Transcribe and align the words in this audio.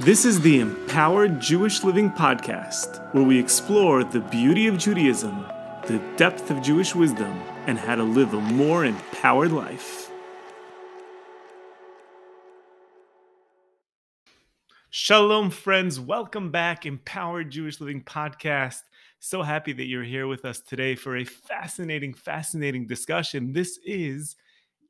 This 0.00 0.26
is 0.26 0.42
the 0.42 0.60
Empowered 0.60 1.40
Jewish 1.40 1.82
Living 1.82 2.10
Podcast, 2.10 3.14
where 3.14 3.24
we 3.24 3.38
explore 3.38 4.04
the 4.04 4.20
beauty 4.20 4.66
of 4.66 4.76
Judaism, 4.76 5.46
the 5.86 5.98
depth 6.18 6.50
of 6.50 6.60
Jewish 6.60 6.94
wisdom, 6.94 7.32
and 7.66 7.78
how 7.78 7.94
to 7.94 8.02
live 8.02 8.34
a 8.34 8.40
more 8.40 8.84
empowered 8.84 9.52
life. 9.52 10.10
Shalom, 14.90 15.48
friends. 15.48 15.98
Welcome 15.98 16.50
back, 16.50 16.84
Empowered 16.84 17.50
Jewish 17.50 17.80
Living 17.80 18.02
Podcast. 18.02 18.82
So 19.18 19.42
happy 19.42 19.72
that 19.72 19.86
you're 19.86 20.04
here 20.04 20.26
with 20.26 20.44
us 20.44 20.60
today 20.60 20.94
for 20.94 21.16
a 21.16 21.24
fascinating, 21.24 22.12
fascinating 22.12 22.86
discussion. 22.86 23.54
This 23.54 23.78
is 23.82 24.36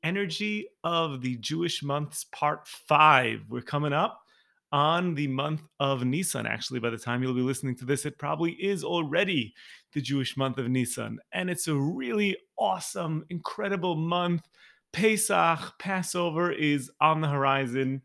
Energy 0.03 0.67
of 0.83 1.21
the 1.21 1.37
Jewish 1.37 1.81
Months, 1.81 2.25
Part 2.33 2.67
5. 2.67 3.45
We're 3.47 3.61
coming 3.61 3.93
up 3.93 4.26
on 4.71 5.15
the 5.15 5.27
month 5.27 5.61
of 5.79 6.03
Nisan. 6.05 6.45
Actually, 6.45 6.79
by 6.79 6.89
the 6.89 6.97
time 6.97 7.21
you'll 7.21 7.33
be 7.33 7.41
listening 7.41 7.75
to 7.77 7.85
this, 7.85 8.05
it 8.05 8.17
probably 8.17 8.51
is 8.53 8.83
already 8.83 9.53
the 9.93 10.01
Jewish 10.01 10.35
month 10.37 10.57
of 10.57 10.69
Nisan. 10.69 11.19
And 11.31 11.49
it's 11.49 11.67
a 11.67 11.75
really 11.75 12.37
awesome, 12.57 13.25
incredible 13.29 13.95
month. 13.95 14.47
Pesach, 14.93 15.59
Passover 15.79 16.51
is 16.51 16.91
on 17.01 17.21
the 17.21 17.27
horizon. 17.27 18.01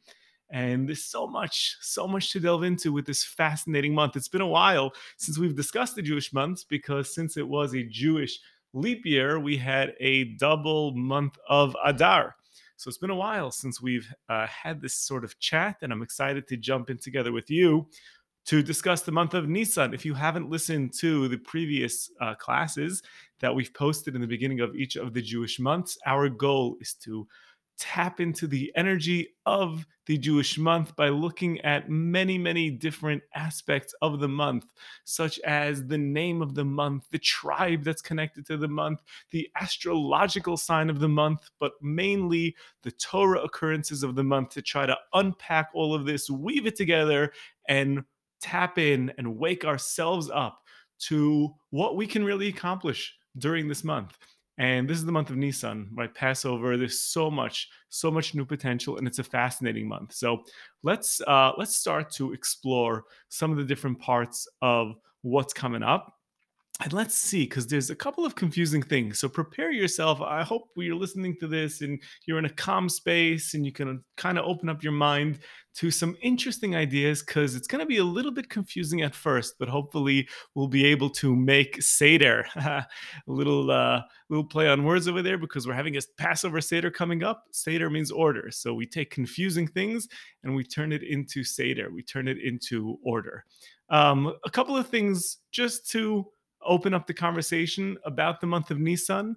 And 0.51 0.87
there's 0.87 1.05
so 1.05 1.27
much, 1.27 1.79
so 1.81 2.07
much 2.07 2.31
to 2.33 2.41
delve 2.41 2.63
into 2.63 2.93
with 2.93 3.07
this 3.07 3.25
fascinating 3.25 3.95
month. 3.95 4.17
It's 4.17 4.29
been 4.29 4.43
a 4.43 4.47
while 4.47 4.93
since 5.17 5.39
we've 5.39 5.57
discussed 5.57 5.97
the 5.97 6.03
Jewish 6.03 6.33
months 6.33 6.63
because 6.63 7.15
since 7.15 7.39
it 7.39 7.49
was 7.49 7.75
a 7.75 7.85
Jewish 7.85 8.39
leap 8.75 9.07
year, 9.07 9.41
we 9.41 9.57
had 9.57 9.95
a 9.99 10.25
double 10.37 10.93
month 10.95 11.39
of 11.49 11.75
Adar. 11.85 12.37
So 12.83 12.89
it's 12.89 12.99
been 12.99 13.11
a 13.11 13.15
while 13.15 13.53
since 13.53 13.81
we've 13.81 14.13
uh, 14.29 14.45
had 14.49 14.81
this 14.81 14.95
sort 14.95 15.23
of 15.23 15.39
chat, 15.39 15.77
and 15.83 15.93
I'm 15.93 16.03
excited 16.03 16.49
to 16.49 16.57
jump 16.57 16.91
in 16.91 16.99
together 16.99 17.31
with 17.31 17.49
you 17.49 17.87
to 18.47 18.61
discuss 18.61 19.03
the 19.03 19.13
month 19.13 19.35
of 19.35 19.49
Nisan. 19.49 19.95
If 19.95 20.05
you 20.05 20.15
haven't 20.15 20.51
listened 20.51 20.93
to 20.95 21.29
the 21.29 21.37
previous 21.37 22.11
uh, 22.21 22.35
classes 22.35 23.05
that 23.39 23.55
we've 23.55 23.73
posted 23.73 24.17
in 24.17 24.21
the 24.21 24.27
beginning 24.27 24.59
of 24.59 24.75
each 24.75 24.97
of 24.97 25.15
the 25.15 25.23
Jewish 25.23 25.61
months, 25.61 25.97
our 26.07 26.29
goal 26.29 26.77
is 26.81 26.95
to 27.05 27.29
tap 27.83 28.21
into 28.21 28.47
the 28.47 28.71
energy 28.77 29.27
of 29.45 29.85
the 30.07 30.17
Jewish 30.17 30.57
month 30.57 30.95
by 30.95 31.09
looking 31.09 31.61
at 31.63 31.91
many, 31.91 32.39
many 32.39 32.71
different 32.71 33.21
aspects 33.35 33.93
of 34.01 34.21
the 34.21 34.29
month, 34.29 34.67
such 35.03 35.41
as 35.41 35.85
the 35.85 35.99
name 35.99 36.43
of 36.43 36.55
the 36.55 36.65
month, 36.65 37.09
the 37.11 37.19
tribe 37.19 37.83
that's 37.83 38.01
connected 38.01 38.47
to 38.47 38.57
the 38.57 38.69
month, 38.69 39.01
the 39.33 39.51
astrological 39.61 40.57
sign 40.57 40.91
of 40.91 41.01
the 41.01 41.09
month, 41.09 41.51
but 41.59 41.73
mainly 41.83 42.55
the 42.85 42.93
Torah 42.93 43.43
occurrences 43.43 44.05
of 44.05 44.15
the 44.15 44.23
month 44.23 44.51
to 44.51 44.63
try 44.63 44.87
to 44.87 44.97
unpack 45.15 45.71
all 45.75 45.93
of 45.93 46.05
this, 46.05 46.31
weave 46.31 46.69
it 46.69 46.77
together, 46.77 47.33
and 47.67 48.05
tap 48.41 48.79
in 48.79 49.13
and 49.19 49.39
wake 49.39 49.65
ourselves 49.65 50.31
up 50.31 50.63
to 51.01 51.53
what 51.71 51.97
we 51.97 52.07
can 52.07 52.23
really 52.23 52.47
accomplish 52.47 53.17
during 53.39 53.67
this 53.67 53.83
month. 53.83 54.19
And 54.59 54.89
this 54.89 54.99
is 54.99 55.05
the 55.05 55.13
month 55.13 55.31
of 55.31 55.37
Nisan, 55.37 55.89
right? 55.95 56.15
Passover. 56.15 56.77
There's 56.77 57.01
so 57.01 57.31
much, 57.31 57.69
so 57.89 58.11
much 58.11 58.35
new 58.35 58.45
potential, 58.45 58.99
and 58.99 59.07
it's 59.07 59.19
a 59.19 59.25
fascinating 59.25 59.89
month. 59.89 60.13
So 60.13 60.43
let's 60.83 61.21
uh, 61.27 61.53
let's 61.57 61.75
start 61.75 62.11
to 62.13 62.33
explore 62.33 63.05
some 63.29 63.51
of 63.51 63.57
the 63.57 63.65
different 63.65 63.99
parts 63.99 64.47
of 64.61 64.95
what's 65.23 65.55
coming 65.55 65.83
up 65.83 66.15
and 66.83 66.93
let's 66.93 67.17
see 67.17 67.45
because 67.45 67.67
there's 67.67 67.91
a 67.91 67.95
couple 67.95 68.25
of 68.25 68.35
confusing 68.35 68.83
things. 68.83 69.21
So 69.21 69.29
prepare 69.29 69.71
yourself 69.71 70.21
i 70.21 70.43
hope 70.43 70.69
you're 70.77 70.95
listening 70.95 71.37
to 71.41 71.47
this 71.47 71.81
and 71.81 72.01
you're 72.27 72.39
in 72.39 72.45
a 72.45 72.51
calm 72.51 72.89
space 72.89 73.55
and 73.55 73.65
you 73.65 73.73
can 73.73 74.03
kind 74.17 74.39
of 74.39 74.45
open 74.45 74.69
up 74.69 74.83
your 74.83 74.93
mind 74.93 75.39
to 75.75 75.91
some 75.91 76.17
interesting 76.23 76.77
ideas 76.77 77.23
because 77.23 77.55
it's 77.55 77.67
going 77.67 77.81
to 77.81 77.87
be 77.87 77.97
a 77.97 78.05
little 78.05 78.31
bit 78.31 78.49
confusing 78.51 79.03
at 79.03 79.15
first 79.15 79.55
but 79.59 79.69
hopefully 79.69 80.29
we'll 80.55 80.69
be 80.69 80.85
able 80.85 81.09
to 81.09 81.35
make 81.35 81.81
seder. 81.83 82.45
A 82.57 82.87
little 83.27 83.71
uh 83.71 84.03
little 84.29 84.45
play 84.45 84.69
on 84.69 84.85
words 84.85 85.09
over 85.09 85.23
there 85.23 85.39
because 85.39 85.67
we're 85.67 85.75
having 85.75 85.97
a 85.97 86.01
passover 86.19 86.61
seder 86.61 86.91
coming 86.91 87.23
up. 87.23 87.45
Seder 87.53 87.91
means 87.91 88.11
order. 88.11 88.51
So 88.51 88.75
we 88.75 88.87
take 88.87 89.11
confusing 89.11 89.67
things 89.67 90.09
and 90.43 90.55
we 90.55 90.65
turn 90.65 90.93
it 90.93 91.03
into 91.03 91.45
seder. 91.45 91.91
We 91.91 92.03
turn 92.03 92.29
it 92.29 92.39
into 92.39 92.99
order. 93.05 93.45
Um, 93.91 94.35
a 94.45 94.51
couple 94.51 94.77
of 94.77 94.89
things 94.89 95.39
just 95.51 95.89
to 95.91 96.27
open 96.67 96.95
up 96.95 97.07
the 97.07 97.15
conversation 97.15 97.97
about 98.05 98.41
the 98.41 98.47
month 98.47 98.71
of 98.71 98.79
Nisan. 98.79 99.37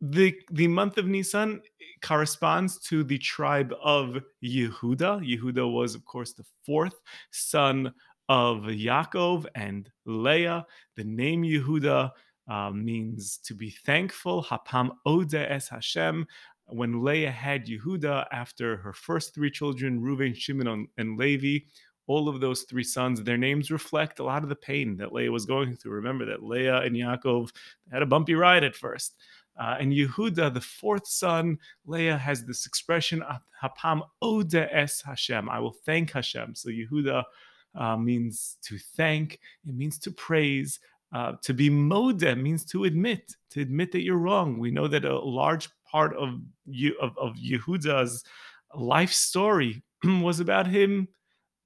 The, 0.00 0.34
the 0.50 0.68
month 0.68 0.98
of 0.98 1.06
Nisan 1.06 1.62
corresponds 2.02 2.78
to 2.80 3.04
the 3.04 3.18
tribe 3.18 3.72
of 3.82 4.18
Yehuda. 4.42 5.22
Yehuda 5.22 5.72
was, 5.72 5.94
of 5.94 6.04
course, 6.04 6.32
the 6.32 6.44
fourth 6.66 7.00
son 7.30 7.92
of 8.28 8.62
Yaakov 8.62 9.46
and 9.54 9.90
Leah. 10.04 10.66
The 10.96 11.04
name 11.04 11.42
Yehuda 11.42 12.10
uh, 12.48 12.70
means 12.70 13.38
to 13.44 13.54
be 13.54 13.70
thankful. 13.70 14.42
Hapam 14.42 14.90
Ode 15.06 15.34
es 15.34 15.68
Hashem. 15.68 16.26
When 16.66 17.04
Leah 17.04 17.30
had 17.30 17.66
Yehuda 17.66 18.26
after 18.32 18.78
her 18.78 18.92
first 18.92 19.34
three 19.34 19.50
children, 19.50 20.00
Reuven, 20.00 20.34
Shimon, 20.34 20.88
and 20.96 21.18
Levi, 21.18 21.66
all 22.06 22.28
of 22.28 22.40
those 22.40 22.62
three 22.62 22.84
sons, 22.84 23.22
their 23.22 23.36
names 23.36 23.70
reflect 23.70 24.18
a 24.18 24.24
lot 24.24 24.42
of 24.42 24.48
the 24.48 24.56
pain 24.56 24.96
that 24.96 25.12
Leah 25.12 25.30
was 25.30 25.46
going 25.46 25.76
through. 25.76 25.92
Remember 25.92 26.24
that 26.26 26.42
Leah 26.42 26.80
and 26.80 26.96
Yaakov 26.96 27.50
had 27.92 28.02
a 28.02 28.06
bumpy 28.06 28.34
ride 28.34 28.64
at 28.64 28.74
first. 28.74 29.14
Uh, 29.58 29.76
and 29.78 29.92
Yehuda, 29.92 30.52
the 30.52 30.60
fourth 30.60 31.06
son, 31.06 31.58
Leah 31.86 32.16
has 32.16 32.44
this 32.44 32.66
expression, 32.66 33.22
Hapam 33.62 34.02
Ode 34.22 34.54
es 34.54 35.02
Hashem. 35.02 35.48
I 35.48 35.58
will 35.58 35.74
thank 35.84 36.12
Hashem. 36.12 36.54
So 36.54 36.70
Yehuda 36.70 37.22
uh, 37.74 37.96
means 37.96 38.56
to 38.62 38.78
thank, 38.78 39.38
it 39.66 39.74
means 39.74 39.98
to 40.00 40.10
praise. 40.10 40.80
Uh, 41.14 41.34
to 41.42 41.52
be 41.52 41.68
modeh 41.68 42.40
means 42.40 42.64
to 42.64 42.84
admit, 42.84 43.36
to 43.50 43.60
admit 43.60 43.92
that 43.92 44.00
you're 44.00 44.16
wrong. 44.16 44.58
We 44.58 44.70
know 44.70 44.88
that 44.88 45.04
a 45.04 45.18
large 45.18 45.68
part 45.84 46.16
of, 46.16 46.40
of, 47.02 47.18
of 47.18 47.34
Yehuda's 47.34 48.24
life 48.74 49.12
story 49.12 49.82
was 50.04 50.40
about 50.40 50.66
him 50.66 51.08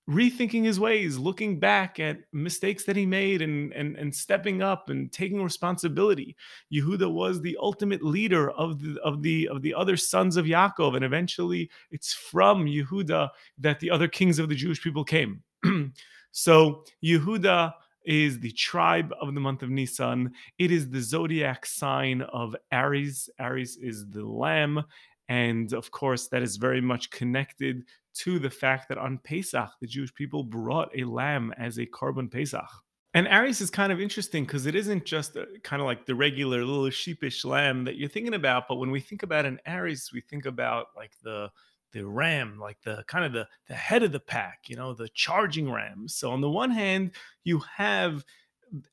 rethinking 0.08 0.64
his 0.64 0.78
ways, 0.78 1.18
looking 1.18 1.58
back 1.58 1.98
at 1.98 2.18
mistakes 2.32 2.84
that 2.84 2.96
he 2.96 3.04
made 3.04 3.42
and, 3.42 3.72
and, 3.72 3.96
and 3.96 4.14
stepping 4.14 4.62
up 4.62 4.88
and 4.88 5.12
taking 5.12 5.42
responsibility. 5.42 6.36
Yehuda 6.72 7.10
was 7.10 7.40
the 7.40 7.56
ultimate 7.60 8.02
leader 8.02 8.50
of 8.52 8.80
the, 8.80 9.00
of, 9.02 9.22
the, 9.22 9.48
of 9.48 9.62
the 9.62 9.74
other 9.74 9.96
sons 9.96 10.36
of 10.36 10.46
Yaakov. 10.46 10.94
And 10.94 11.04
eventually 11.04 11.70
it's 11.90 12.12
from 12.12 12.66
Yehuda 12.66 13.30
that 13.58 13.80
the 13.80 13.90
other 13.90 14.06
kings 14.06 14.38
of 14.38 14.48
the 14.48 14.54
Jewish 14.54 14.80
people 14.80 15.04
came. 15.04 15.42
so 16.30 16.84
Yehuda 17.04 17.72
is 18.04 18.38
the 18.38 18.52
tribe 18.52 19.12
of 19.20 19.34
the 19.34 19.40
month 19.40 19.62
of 19.62 19.70
Nisan. 19.70 20.32
It 20.58 20.70
is 20.70 20.88
the 20.88 21.00
zodiac 21.00 21.66
sign 21.66 22.22
of 22.22 22.54
Aries. 22.70 23.28
Aries 23.40 23.76
is 23.76 24.08
the 24.08 24.24
lamb. 24.24 24.84
And 25.28 25.72
of 25.72 25.90
course, 25.90 26.28
that 26.28 26.42
is 26.42 26.56
very 26.56 26.80
much 26.80 27.10
connected 27.10 27.84
to 28.14 28.38
the 28.38 28.50
fact 28.50 28.88
that 28.88 28.98
on 28.98 29.18
Pesach, 29.18 29.70
the 29.80 29.86
Jewish 29.86 30.14
people 30.14 30.44
brought 30.44 30.90
a 30.96 31.04
lamb 31.04 31.52
as 31.58 31.78
a 31.78 31.86
Korban 31.86 32.30
Pesach. 32.30 32.68
And 33.14 33.26
Aries 33.28 33.60
is 33.60 33.70
kind 33.70 33.92
of 33.92 34.00
interesting 34.00 34.44
because 34.44 34.66
it 34.66 34.74
isn't 34.74 35.04
just 35.06 35.36
a, 35.36 35.46
kind 35.62 35.80
of 35.80 35.86
like 35.86 36.04
the 36.04 36.14
regular 36.14 36.64
little 36.64 36.90
sheepish 36.90 37.44
lamb 37.44 37.84
that 37.84 37.96
you're 37.96 38.10
thinking 38.10 38.34
about, 38.34 38.68
but 38.68 38.76
when 38.76 38.90
we 38.90 39.00
think 39.00 39.22
about 39.22 39.46
an 39.46 39.58
Aries, 39.66 40.10
we 40.12 40.20
think 40.20 40.44
about 40.44 40.88
like 40.94 41.12
the 41.22 41.50
the 41.92 42.04
ram, 42.04 42.58
like 42.60 42.76
the 42.82 43.04
kind 43.06 43.24
of 43.24 43.32
the 43.32 43.48
the 43.68 43.74
head 43.74 44.02
of 44.02 44.12
the 44.12 44.20
pack, 44.20 44.64
you 44.66 44.76
know, 44.76 44.92
the 44.92 45.08
charging 45.08 45.72
ram. 45.72 46.08
So 46.08 46.30
on 46.30 46.42
the 46.42 46.50
one 46.50 46.70
hand, 46.70 47.12
you 47.42 47.62
have 47.74 48.22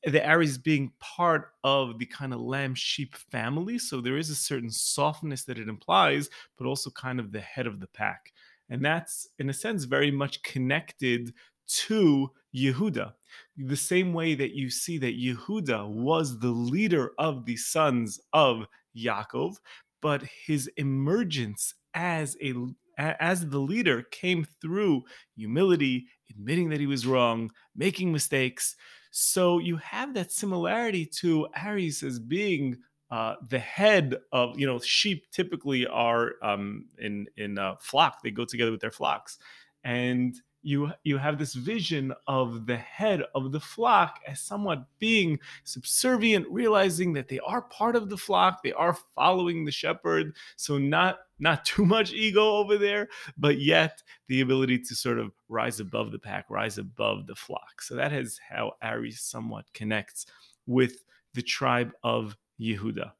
the 0.04 0.26
Aries 0.26 0.58
being 0.58 0.92
part 1.00 1.52
of 1.64 2.00
the 2.00 2.06
kind 2.06 2.34
of 2.34 2.42
lamb 2.42 2.76
sheep 2.76 3.16
family, 3.16 3.78
so 3.80 4.02
there 4.02 4.18
is 4.18 4.30
a 4.30 4.36
certain 4.36 4.70
softness 4.70 5.44
that 5.46 5.58
it 5.58 5.68
implies, 5.68 6.30
but 6.58 6.68
also 6.68 6.90
kind 6.92 7.20
of 7.20 7.32
the 7.32 7.42
head 7.42 7.68
of 7.68 7.80
the 7.80 7.88
pack. 7.88 8.32
And 8.70 8.84
that's, 8.84 9.28
in 9.40 9.50
a 9.50 9.54
sense, 9.54 9.84
very 9.84 10.12
much 10.12 10.42
connected 10.44 11.34
to 11.68 12.32
Yehuda. 12.56 13.14
The 13.58 13.76
same 13.76 14.14
way 14.14 14.36
that 14.36 14.56
you 14.56 14.70
see 14.70 14.98
that 15.00 15.20
Yehuda 15.20 15.90
was 15.90 16.40
the 16.40 16.52
leader 16.52 17.12
of 17.18 17.46
the 17.46 17.58
sons 17.58 18.20
of 18.32 18.66
Yaakov, 18.96 19.56
but 20.02 20.24
his 20.46 20.68
emergence 20.78 21.74
as 21.94 22.38
a 22.42 22.54
as 22.98 23.50
the 23.50 23.60
leader 23.60 24.04
came 24.04 24.46
through 24.62 25.02
humility, 25.36 26.06
admitting 26.30 26.70
that 26.70 26.80
he 26.80 26.86
was 26.86 27.08
wrong, 27.08 27.52
making 27.76 28.12
mistakes. 28.12 28.76
So 29.16 29.60
you 29.60 29.78
have 29.78 30.16
that 30.16 30.32
similarity 30.32 31.06
to 31.22 31.48
Aries 31.56 32.02
as 32.02 32.18
being 32.18 32.80
uh, 33.12 33.36
the 33.48 33.60
head 33.60 34.16
of 34.32 34.60
you 34.60 34.66
know 34.66 34.80
sheep 34.80 35.30
typically 35.30 35.86
are 35.86 36.34
um, 36.42 36.88
in 36.98 37.28
in 37.38 37.60
a 37.60 37.78
flock. 37.80 38.24
They 38.24 38.32
go 38.32 38.44
together 38.44 38.72
with 38.72 38.82
their 38.82 38.90
flocks. 38.90 39.38
And 39.84 40.36
you 40.64 40.92
you 41.04 41.20
have 41.20 41.38
this 41.38 41.54
vision 41.54 42.12
of 42.26 42.66
the 42.66 42.78
head 42.78 43.22
of 43.36 43.52
the 43.52 43.60
flock 43.60 44.20
as 44.28 44.40
somewhat 44.40 44.84
being 44.98 45.40
subservient 45.64 46.48
realizing 46.50 47.14
that 47.14 47.28
they 47.28 47.40
are 47.42 47.62
part 47.62 47.96
of 47.96 48.10
the 48.10 48.18
flock 48.18 48.64
they 48.64 48.74
are 48.74 48.98
following 49.14 49.64
the 49.64 49.72
shepherd. 49.72 50.36
So 50.56 50.80
not 50.80 51.20
not 51.44 51.66
too 51.74 51.86
much 51.86 52.14
ego 52.14 52.56
over 52.56 52.78
there, 52.78 53.10
but 53.38 53.60
yet 53.60 54.02
the 54.28 54.42
ability 54.42 54.80
to 54.80 54.96
sort 54.96 55.20
of 55.20 55.32
rise 55.50 55.80
above 55.80 56.12
the 56.12 56.18
pack, 56.18 56.46
rise 56.50 56.80
above 56.80 57.28
the 57.28 57.36
flock. 57.36 57.82
So 57.82 57.96
that 57.96 58.12
is 58.12 58.40
how 58.50 58.74
Aries 58.82 59.22
somewhat 59.22 59.72
connects 59.74 60.26
with 60.66 61.04
the 61.36 61.44
tribe 61.44 61.92
of 62.04 62.36
Yehuda. 62.60 63.12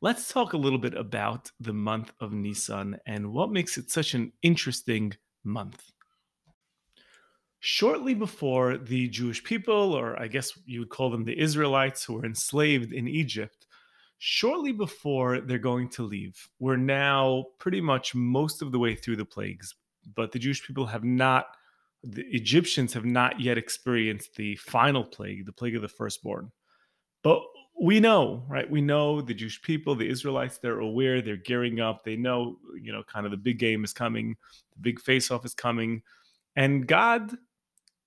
Let's 0.00 0.32
talk 0.32 0.52
a 0.52 0.58
little 0.58 0.78
bit 0.78 0.94
about 0.94 1.50
the 1.58 1.72
month 1.72 2.12
of 2.20 2.32
Nisan 2.32 2.98
and 3.06 3.32
what 3.32 3.50
makes 3.50 3.76
it 3.76 3.90
such 3.90 4.14
an 4.14 4.32
interesting 4.42 5.12
month. 5.42 5.90
Shortly 7.60 8.14
before 8.14 8.78
the 8.78 9.08
Jewish 9.08 9.42
people, 9.42 9.92
or 9.94 10.16
I 10.20 10.28
guess 10.28 10.52
you 10.64 10.78
would 10.80 10.90
call 10.90 11.10
them 11.10 11.24
the 11.24 11.36
Israelites 11.36 12.04
who 12.04 12.14
were 12.14 12.24
enslaved 12.24 12.92
in 12.92 13.08
Egypt, 13.08 13.66
shortly 14.18 14.72
before 14.72 15.40
they're 15.40 15.58
going 15.58 15.88
to 15.90 16.02
leave, 16.02 16.48
we're 16.58 16.76
now 16.76 17.46
pretty 17.58 17.80
much 17.80 18.14
most 18.14 18.62
of 18.62 18.72
the 18.72 18.78
way 18.78 18.94
through 18.94 19.16
the 19.16 19.24
plagues, 19.24 19.74
but 20.14 20.32
the 20.32 20.38
Jewish 20.38 20.66
people 20.66 20.86
have 20.86 21.04
not, 21.04 21.46
the 22.02 22.24
Egyptians 22.30 22.92
have 22.92 23.04
not 23.04 23.40
yet 23.40 23.58
experienced 23.58 24.34
the 24.36 24.56
final 24.56 25.04
plague, 25.04 25.46
the 25.46 25.52
plague 25.52 25.76
of 25.76 25.82
the 25.82 25.88
firstborn. 25.88 26.50
But 27.22 27.42
we 27.80 28.00
know, 28.00 28.42
right? 28.48 28.68
We 28.68 28.80
know 28.80 29.20
the 29.20 29.34
Jewish 29.34 29.62
people, 29.62 29.94
the 29.94 30.08
Israelites, 30.08 30.58
they're 30.58 30.80
aware, 30.80 31.22
they're 31.22 31.36
gearing 31.36 31.80
up, 31.80 32.02
they 32.02 32.16
know, 32.16 32.56
you 32.80 32.92
know, 32.92 33.04
kind 33.04 33.24
of 33.24 33.30
the 33.30 33.36
big 33.36 33.58
game 33.58 33.84
is 33.84 33.92
coming, 33.92 34.36
the 34.72 34.80
big 34.80 35.00
face 35.00 35.30
off 35.30 35.44
is 35.44 35.54
coming. 35.54 36.02
And 36.56 36.88
God 36.88 37.36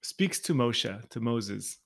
speaks 0.01 0.39
to 0.41 0.53
Moshe, 0.53 1.09
to 1.09 1.19
Moses, 1.21 1.77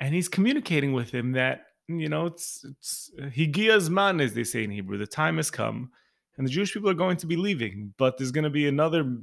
and 0.00 0.14
he's 0.14 0.28
communicating 0.28 0.92
with 0.92 1.10
him 1.10 1.32
that, 1.32 1.66
you 1.88 2.08
know, 2.08 2.26
it's, 2.26 2.64
it's 2.64 3.10
uh, 3.20 3.26
Higias 3.26 3.88
man, 3.88 4.20
as 4.20 4.34
they 4.34 4.44
say 4.44 4.64
in 4.64 4.70
Hebrew, 4.70 4.98
the 4.98 5.06
time 5.06 5.36
has 5.36 5.50
come, 5.50 5.90
and 6.36 6.46
the 6.46 6.50
Jewish 6.50 6.72
people 6.72 6.90
are 6.90 6.94
going 6.94 7.16
to 7.18 7.26
be 7.26 7.36
leaving, 7.36 7.94
but 7.96 8.18
there's 8.18 8.32
going 8.32 8.44
to 8.44 8.50
be 8.50 8.68
another, 8.68 9.18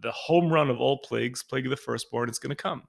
the 0.00 0.10
home 0.12 0.52
run 0.52 0.70
of 0.70 0.80
all 0.80 0.98
plagues, 0.98 1.42
plague 1.42 1.66
of 1.66 1.70
the 1.70 1.76
firstborn, 1.76 2.28
it's 2.28 2.38
going 2.38 2.54
to 2.54 2.62
come. 2.62 2.82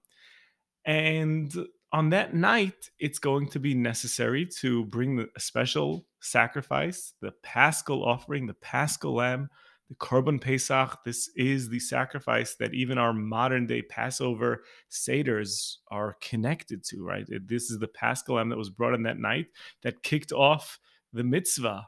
And 0.85 1.53
on 1.91 2.09
that 2.09 2.33
night, 2.33 2.89
it's 2.99 3.19
going 3.19 3.47
to 3.49 3.59
be 3.59 3.73
necessary 3.73 4.45
to 4.59 4.85
bring 4.85 5.27
a 5.35 5.39
special 5.39 6.05
sacrifice, 6.19 7.13
the 7.21 7.31
paschal 7.43 8.03
offering, 8.03 8.47
the 8.47 8.53
paschal 8.55 9.15
lamb, 9.15 9.49
the 9.89 9.95
Korban 9.95 10.39
Pesach. 10.39 10.99
This 11.03 11.29
is 11.35 11.69
the 11.69 11.79
sacrifice 11.79 12.55
that 12.55 12.73
even 12.73 12.97
our 12.97 13.13
modern 13.13 13.67
day 13.67 13.81
Passover 13.81 14.63
Seders 14.89 15.77
are 15.89 16.15
connected 16.21 16.83
to, 16.85 17.03
right? 17.03 17.25
This 17.45 17.69
is 17.71 17.79
the 17.79 17.87
paschal 17.87 18.35
lamb 18.35 18.49
that 18.49 18.57
was 18.57 18.69
brought 18.69 18.93
in 18.93 19.03
that 19.03 19.19
night 19.19 19.47
that 19.81 20.03
kicked 20.03 20.31
off 20.31 20.79
the 21.11 21.23
mitzvah 21.23 21.87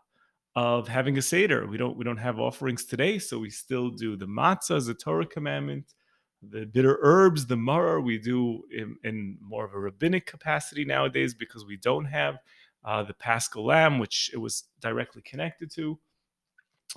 of 0.56 0.88
having 0.88 1.18
a 1.18 1.21
Seder. 1.21 1.68
We 1.68 1.77
don't 1.77 1.95
we 1.95 2.03
don't 2.03 2.18
have 2.18 2.39
offerings 2.39 2.86
today, 2.86 3.19
so 3.19 3.39
we 3.39 3.50
still 3.50 3.89
do 3.89 4.18
the 4.18 4.27
matzah 4.27 4.89
a 4.89 4.94
Torah 4.94 5.25
commandment 5.25 5.94
the 6.42 6.65
bitter 6.65 6.98
herbs, 7.01 7.45
the 7.45 7.56
maror, 7.56 8.03
we 8.03 8.18
do 8.18 8.63
in, 8.71 8.95
in, 9.03 9.38
more 9.42 9.65
of 9.65 9.74
a 9.74 9.80
rabbinic 9.80 10.25
capacity 10.25 10.83
nowadays 10.83 11.33
because 11.33 11.65
we 11.65 11.77
don't 11.77 12.06
have 12.06 12.38
uh, 12.83 13.03
the 13.03 13.13
paschal 13.13 13.65
lamb, 13.65 14.00
which 14.00 14.31
it 14.33 14.38
was 14.38 14.63
directly 14.80 15.21
connected 15.21 15.71
to. 15.71 16.00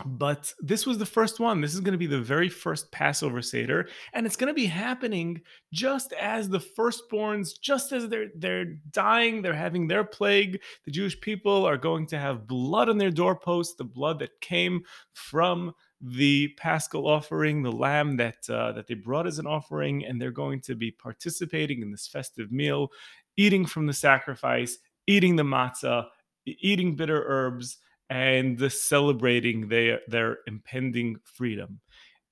But 0.05 0.53
this 0.59 0.87
was 0.87 0.99
the 0.99 1.07
first 1.07 1.39
one. 1.39 1.61
This 1.61 1.73
is 1.73 1.81
going 1.81 1.93
to 1.93 1.99
be 1.99 2.09
the 2.09 2.21
very 2.21 2.49
first 2.49 2.91
Passover 2.91 3.41
Seder, 3.41 3.89
and 4.13 4.27
it's 4.27 4.35
going 4.35 4.49
to 4.49 4.55
be 4.55 4.67
happening 4.67 5.41
just 5.73 6.13
as 6.15 6.49
the 6.49 6.59
firstborns, 6.59 7.51
just 7.61 7.93
as 7.93 8.09
they're 8.09 8.31
they're 8.35 8.77
dying, 8.91 9.41
they're 9.41 9.55
having 9.55 9.87
their 9.87 10.03
plague. 10.03 10.61
The 10.85 10.91
Jewish 10.91 11.21
people 11.21 11.65
are 11.65 11.77
going 11.77 12.09
to 12.09 12.19
have 12.19 12.49
blood 12.49 12.89
on 12.89 12.99
their 12.99 13.13
doorposts, 13.13 13.77
the 13.77 13.85
blood 13.85 14.19
that 14.19 14.41
came 14.41 14.83
from 15.13 15.73
the 16.01 16.49
paschal 16.59 17.07
offering, 17.07 17.63
the 17.63 17.71
lamb 17.71 18.17
that 18.17 18.51
uh, 18.51 18.73
that 18.73 18.89
they 18.89 18.95
brought 18.95 19.29
as 19.29 19.39
an 19.39 19.47
offering, 19.47 20.05
and 20.05 20.21
they're 20.21 20.33
going 20.33 20.61
to 20.63 20.75
be 20.75 20.91
participating 20.91 21.83
in 21.83 21.93
this 21.93 22.09
festive 22.09 22.51
meal, 22.51 22.89
eating 23.37 23.65
from 23.65 23.87
the 23.87 23.93
sacrifice, 23.93 24.77
eating 25.07 25.37
the 25.37 25.45
matzah, 25.45 26.07
eating 26.47 26.97
bitter 26.97 27.25
herbs, 27.29 27.79
and 28.11 28.71
celebrating 28.71 29.69
their 29.69 30.01
their 30.09 30.39
impending 30.47 31.17
freedom. 31.25 31.81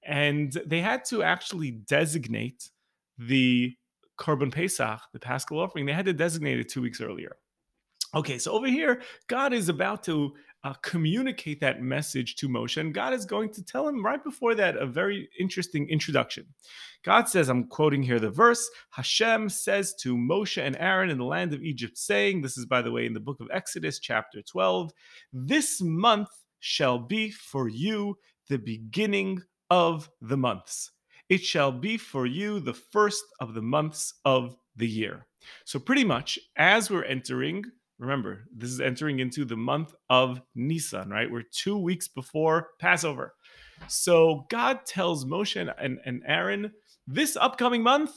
And 0.05 0.53
they 0.67 0.81
had 0.81 1.05
to 1.07 1.23
actually 1.23 1.71
designate 1.71 2.71
the 3.19 3.75
Korban 4.19 4.53
Pesach, 4.53 5.01
the 5.13 5.19
Paschal 5.19 5.61
offering. 5.61 5.87
They 5.87 5.93
had 5.93 6.07
to 6.07 6.13
designate 6.13 6.59
it 6.59 6.69
two 6.69 6.83
weeks 6.83 7.01
earlier. 7.01 7.37
Okay, 8.15 8.39
so 8.39 8.53
over 8.53 8.67
here, 8.67 9.03
God 9.27 9.53
is 9.55 9.69
about 9.69 10.03
to 10.05 10.35
uh, 10.65 10.75
communicate 10.83 11.61
that 11.61 11.83
message 11.83 12.37
to 12.37 12.49
Moshe. 12.49 12.77
And 12.77 12.95
God 12.95 13.13
is 13.13 13.25
going 13.25 13.53
to 13.55 13.65
tell 13.65 13.89
him 13.89 14.05
right 14.05 14.23
before 14.23 14.55
that 14.55 14.77
a 14.77 14.87
very 14.87 15.29
interesting 15.39 15.89
introduction. 15.89 16.47
God 17.05 17.29
says, 17.29 17.49
I'm 17.49 17.65
quoting 17.65 18.03
here 18.03 18.21
the 18.21 18.31
verse 18.31 18.71
Hashem 18.91 19.49
says 19.49 19.95
to 20.03 20.17
Moshe 20.17 20.63
and 20.63 20.77
Aaron 20.79 21.11
in 21.11 21.19
the 21.19 21.25
land 21.25 21.53
of 21.53 21.63
Egypt, 21.63 21.99
saying, 21.99 22.43
This 22.43 22.57
is, 22.57 22.67
by 22.67 22.81
the 22.81 22.93
way, 22.93 23.07
in 23.07 23.13
the 23.13 23.21
book 23.21 23.41
of 23.41 23.49
Exodus, 23.53 23.99
chapter 23.99 24.41
12, 24.41 24.93
this 25.33 25.81
month 25.81 26.29
shall 26.61 26.99
be 26.99 27.31
for 27.31 27.69
you 27.69 28.17
the 28.49 28.59
beginning 28.59 29.43
of 29.71 30.09
the 30.21 30.37
months. 30.37 30.93
It 31.29 31.43
shall 31.43 31.73
be 31.73 31.97
for 31.97 32.27
you 32.27 32.61
the 32.61 32.75
first 32.75 33.25
of 33.41 33.55
the 33.55 33.63
months 33.63 34.15
of 34.25 34.57
the 34.77 34.87
year. 34.87 35.27
So, 35.65 35.81
pretty 35.81 36.05
much 36.05 36.39
as 36.57 36.91
we're 36.91 37.05
entering 37.05 37.65
Remember, 38.03 38.49
this 38.53 38.71
is 38.71 38.81
entering 38.81 39.21
into 39.21 39.45
the 39.45 39.57
month 39.57 39.95
of 40.11 40.41
Nisan, 40.57 41.09
right? 41.09 41.31
We're 41.31 41.45
two 41.53 41.79
weeks 41.79 42.09
before 42.09 42.71
Passover. 42.81 43.35
So 43.87 44.45
God 44.51 44.85
tells 44.85 45.25
Moshe 45.25 45.73
and, 45.79 45.99
and 46.05 46.23
Aaron, 46.27 46.73
this 47.07 47.37
upcoming 47.37 47.85
month, 47.85 48.11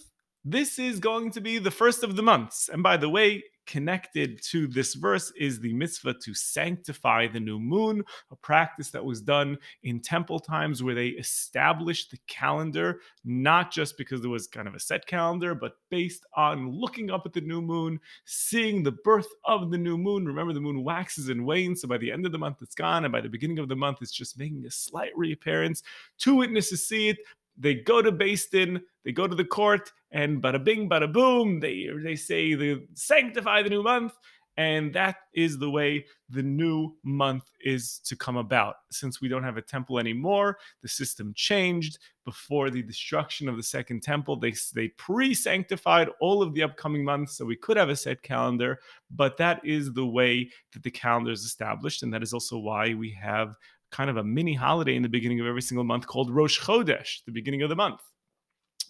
this 0.44 0.80
is 0.80 1.00
going 1.00 1.30
to 1.34 1.42
be 1.42 1.60
the 1.60 1.70
first 1.70 2.04
of 2.04 2.16
the 2.16 2.24
months. 2.24 2.68
And 2.68 2.82
by 2.82 2.98
the 2.98 3.10
way, 3.10 3.44
connected 3.66 4.42
to 4.44 4.68
this 4.68 4.94
verse 4.94 5.32
is 5.38 5.60
the 5.60 5.74
mitzvah 5.74 6.16
to 6.24 6.34
sanctify 6.34 7.28
the 7.28 7.40
new 7.40 7.60
moon, 7.60 8.04
a 8.32 8.36
practice 8.36 8.92
that 8.92 9.04
was 9.04 9.22
done 9.22 9.58
in 9.84 10.00
temple 10.00 10.40
times 10.40 10.84
where 10.84 10.96
they 10.96 11.10
established 11.10 12.12
the 12.12 12.20
calendar, 12.28 13.02
not 13.24 13.72
just 13.72 13.98
because 13.98 14.22
there 14.22 14.30
was 14.30 14.48
kind 14.48 14.68
of 14.68 14.76
a 14.76 14.80
set 14.80 15.06
calendar, 15.08 15.56
but 15.56 15.78
based 15.90 16.26
on 16.36 16.70
looking 16.70 17.12
up 17.12 17.26
at 17.26 17.34
the 17.34 17.42
new 17.42 17.62
moon, 17.62 18.00
seeing 18.26 18.84
the 18.84 18.92
birth 19.04 19.30
of 19.46 19.72
the 19.72 19.78
new 19.78 19.98
moon. 19.98 20.26
Remember, 20.26 20.54
the 20.54 20.60
moon 20.60 20.84
waxes 20.84 21.30
and 21.30 21.46
wanes, 21.46 21.82
so 21.82 21.88
by 21.88 21.98
the 21.98 22.12
end 22.12 22.26
of 22.26 22.32
the 22.32 22.38
month, 22.38 22.58
it's 22.62 22.76
gone, 22.76 23.06
and 23.06 23.12
by 23.12 23.22
the 23.22 23.30
beginning 23.30 23.60
of 23.60 23.68
the 23.68 23.76
month, 23.76 24.00
it's 24.02 24.12
just 24.12 24.38
making 24.38 24.66
a 24.66 24.72
slight 24.72 25.12
reappearance. 25.16 25.84
Two 26.18 26.36
witnesses 26.36 26.88
see 26.88 27.10
it, 27.10 27.18
they 27.58 27.76
go 27.76 28.02
to 28.02 28.12
Din, 28.12 28.82
they 29.04 29.12
go 29.12 29.28
to 29.28 29.36
the 29.36 29.46
court, 29.46 29.92
and 30.12 30.42
bada 30.42 30.64
bing, 30.64 30.90
bada 30.90 31.12
boom, 31.12 31.60
they 31.60 31.90
they 32.04 32.16
say 32.16 32.54
they 32.54 32.82
sanctify 32.94 33.62
the 33.62 33.70
new 33.70 33.84
month, 33.84 34.14
and 34.58 34.94
that 34.94 35.18
is 35.34 35.58
the 35.58 35.70
way 35.70 36.06
the 36.30 36.44
new 36.44 36.96
month 37.04 37.44
is 37.62 38.00
to 38.06 38.16
come 38.16 38.38
about. 38.38 38.76
Since 38.90 39.22
we 39.22 39.28
don't 39.28 39.44
have 39.44 39.58
a 39.58 39.62
temple 39.62 40.00
anymore, 40.00 40.58
the 40.82 40.88
system 40.88 41.34
changed. 41.36 42.00
Before 42.24 42.72
the 42.72 42.82
destruction 42.82 43.48
of 43.48 43.58
the 43.58 43.64
second 43.64 44.02
temple, 44.02 44.38
they 44.38 44.54
they 44.74 44.88
pre-sanctified 44.90 46.10
all 46.20 46.42
of 46.42 46.54
the 46.54 46.64
upcoming 46.64 47.04
months, 47.04 47.38
so 47.38 47.46
we 47.46 47.56
could 47.56 47.78
have 47.78 47.90
a 47.90 47.96
set 47.96 48.22
calendar. 48.24 48.80
But 49.12 49.38
that 49.38 49.64
is 49.64 49.94
the 49.94 50.08
way 50.08 50.50
that 50.74 50.82
the 50.84 50.92
calendar 50.92 51.32
is 51.32 51.44
established, 51.44 52.02
and 52.02 52.14
that 52.14 52.24
is 52.24 52.34
also 52.34 52.58
why 52.58 52.94
we 52.94 53.12
have 53.12 53.56
kind 53.96 54.10
of 54.10 54.18
a 54.18 54.24
mini 54.24 54.54
holiday 54.54 54.96
in 54.96 55.04
the 55.04 55.10
beginning 55.10 55.40
of 55.40 55.48
every 55.48 55.62
single 55.62 55.86
month 55.86 56.06
called 56.06 56.30
Rosh 56.30 56.60
Chodesh, 56.60 57.24
the 57.26 57.32
beginning 57.32 57.62
of 57.62 57.70
the 57.70 57.78
month. 57.78 58.02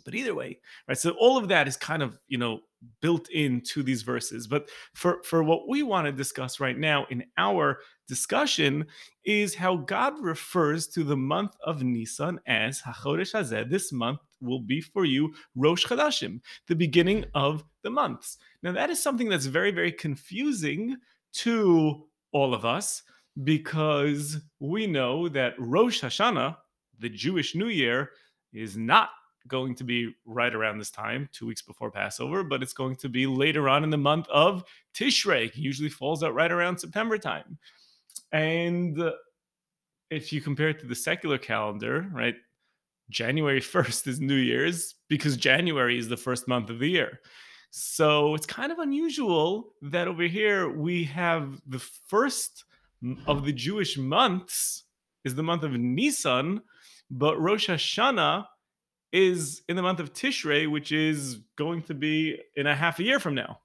But 0.04 0.16
either 0.16 0.34
way, 0.34 0.60
right? 0.88 0.98
So 0.98 1.12
all 1.12 1.38
of 1.38 1.48
that 1.50 1.68
is 1.68 1.78
kind 1.78 2.02
of 2.02 2.18
you 2.28 2.38
know 2.40 2.62
built 3.02 3.30
into 3.30 3.84
these 3.84 4.02
verses. 4.02 4.48
But 4.48 4.70
for 4.94 5.22
for 5.24 5.44
what 5.44 5.70
we 5.70 5.84
want 5.84 6.06
to 6.06 6.12
discuss 6.12 6.60
right 6.60 6.78
now 6.78 7.06
in 7.10 7.24
our 7.38 7.80
discussion 8.08 8.88
is 9.24 9.56
how 9.56 9.78
God 9.78 10.14
refers 10.22 10.88
to 10.90 11.04
the 11.04 11.18
month 11.18 11.56
of 11.64 11.84
Nisan 11.84 12.40
as 12.48 12.82
HaChodesh 12.82 13.34
Hazeh. 13.34 13.70
This 13.70 13.92
month 13.92 14.20
will 14.42 14.62
be 14.62 14.82
for 14.82 15.06
you 15.06 15.34
Rosh 15.56 15.86
Chodashim, 15.86 16.42
the 16.68 16.76
beginning 16.76 17.26
of 17.34 17.64
the 17.84 17.90
months. 17.92 18.38
Now 18.64 18.74
that 18.74 18.90
is 18.90 19.02
something 19.02 19.30
that's 19.30 19.46
very 19.46 19.72
very 19.72 19.92
confusing 19.92 20.98
to 21.44 22.08
all 22.32 22.54
of 22.54 22.66
us 22.66 23.04
because 23.44 24.40
we 24.60 24.88
know 24.88 25.28
that 25.30 25.54
Rosh 25.58 26.04
Hashanah, 26.04 26.58
the 27.00 27.10
Jewish 27.10 27.56
New 27.56 27.68
Year, 27.68 28.12
is 28.54 28.78
not 28.78 29.10
going 29.48 29.76
to 29.76 29.84
be 29.84 30.14
right 30.26 30.56
around 30.56 30.80
this 30.80 30.92
time, 30.92 31.30
two 31.32 31.46
weeks 31.46 31.62
before 31.62 31.92
Passover, 31.92 32.44
but 32.44 32.64
it's 32.64 32.74
going 32.74 32.96
to 32.96 33.10
be 33.10 33.28
later 33.28 33.70
on 33.70 33.84
in 33.84 33.90
the 33.90 33.98
month 33.98 34.28
of 34.30 34.64
Tishrei. 34.94 35.48
It 35.48 35.58
usually 35.58 35.90
falls 35.90 36.24
out 36.24 36.34
right 36.34 36.52
around 36.52 36.80
September 36.80 37.18
time. 37.18 37.58
And 38.32 39.12
if 40.10 40.34
you 40.34 40.42
compare 40.42 40.70
it 40.70 40.80
to 40.80 40.88
the 40.88 40.96
secular 40.96 41.38
calendar, 41.38 42.08
right, 42.12 42.36
January 43.10 43.62
1st 43.62 44.08
is 44.08 44.20
New 44.20 44.36
Year's 44.36 44.96
because 45.10 45.38
January 45.38 45.98
is 45.98 46.08
the 46.08 46.18
first 46.18 46.48
month 46.48 46.70
of 46.70 46.80
the 46.80 46.90
year. 46.90 47.20
So 47.72 48.36
it's 48.36 48.46
kind 48.46 48.72
of 48.72 48.80
unusual 48.80 49.74
that 49.82 50.08
over 50.08 50.24
here 50.24 50.70
we 50.70 51.04
have 51.06 51.62
the 51.68 51.80
first 51.80 52.64
of 53.28 53.46
the 53.46 53.54
Jewish 53.54 53.98
months 53.98 54.84
is 55.24 55.36
the 55.36 55.44
month 55.44 55.64
of 55.64 55.72
Nisan, 55.72 56.62
but 57.10 57.40
Rosh 57.40 57.70
Hashanah 57.70 58.46
is 59.12 59.62
in 59.70 59.76
the 59.76 59.82
month 59.82 60.00
of 60.00 60.14
Tishrei, 60.14 60.70
which 60.70 60.92
is 60.92 61.40
going 61.58 61.84
to 61.84 61.94
be 61.94 62.38
in 62.56 62.68
a 62.68 62.76
half 62.76 63.00
a 63.00 63.04
year 63.04 63.20
from 63.20 63.36
now. 63.36 63.60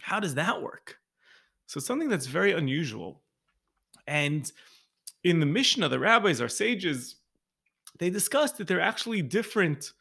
How 0.00 0.18
does 0.18 0.34
that 0.34 0.62
work? 0.62 0.96
So 1.66 1.80
something 1.80 2.08
that's 2.08 2.26
very 2.26 2.52
unusual. 2.52 3.22
And 4.06 4.50
in 5.24 5.40
the 5.40 5.46
Mishnah, 5.46 5.88
the 5.88 5.98
rabbis, 5.98 6.40
our 6.40 6.48
sages, 6.48 7.16
they 7.98 8.10
discussed 8.10 8.58
that 8.58 8.66
there 8.66 8.78
are 8.78 8.82
actually 8.82 9.22
different 9.22 9.92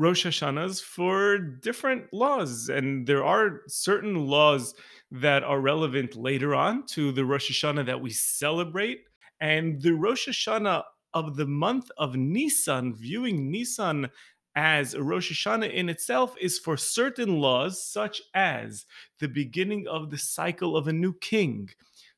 Rosh 0.00 0.24
Hashanahs 0.24 0.82
for 0.82 1.36
different 1.36 2.10
laws. 2.10 2.70
And 2.70 3.06
there 3.06 3.22
are 3.22 3.60
certain 3.68 4.14
laws 4.14 4.74
that 5.10 5.44
are 5.44 5.60
relevant 5.60 6.16
later 6.16 6.54
on 6.54 6.86
to 6.86 7.12
the 7.12 7.26
Rosh 7.26 7.50
Hashanah 7.50 7.84
that 7.84 8.00
we 8.00 8.08
celebrate. 8.08 9.02
And 9.42 9.82
the 9.82 9.92
Rosh 9.92 10.26
Hashanah 10.26 10.84
of 11.12 11.36
the 11.36 11.44
month 11.44 11.90
of 11.98 12.16
Nisan, 12.16 12.94
viewing 12.94 13.50
Nisan 13.50 14.08
as 14.56 14.94
a 14.94 15.02
Rosh 15.02 15.32
Hashanah 15.32 15.70
in 15.70 15.90
itself 15.90 16.34
is 16.40 16.58
for 16.58 16.78
certain 16.78 17.38
laws, 17.38 17.84
such 17.84 18.22
as 18.34 18.86
the 19.18 19.28
beginning 19.28 19.86
of 19.86 20.10
the 20.10 20.18
cycle 20.18 20.78
of 20.78 20.88
a 20.88 20.94
new 20.94 21.12
king. 21.12 21.68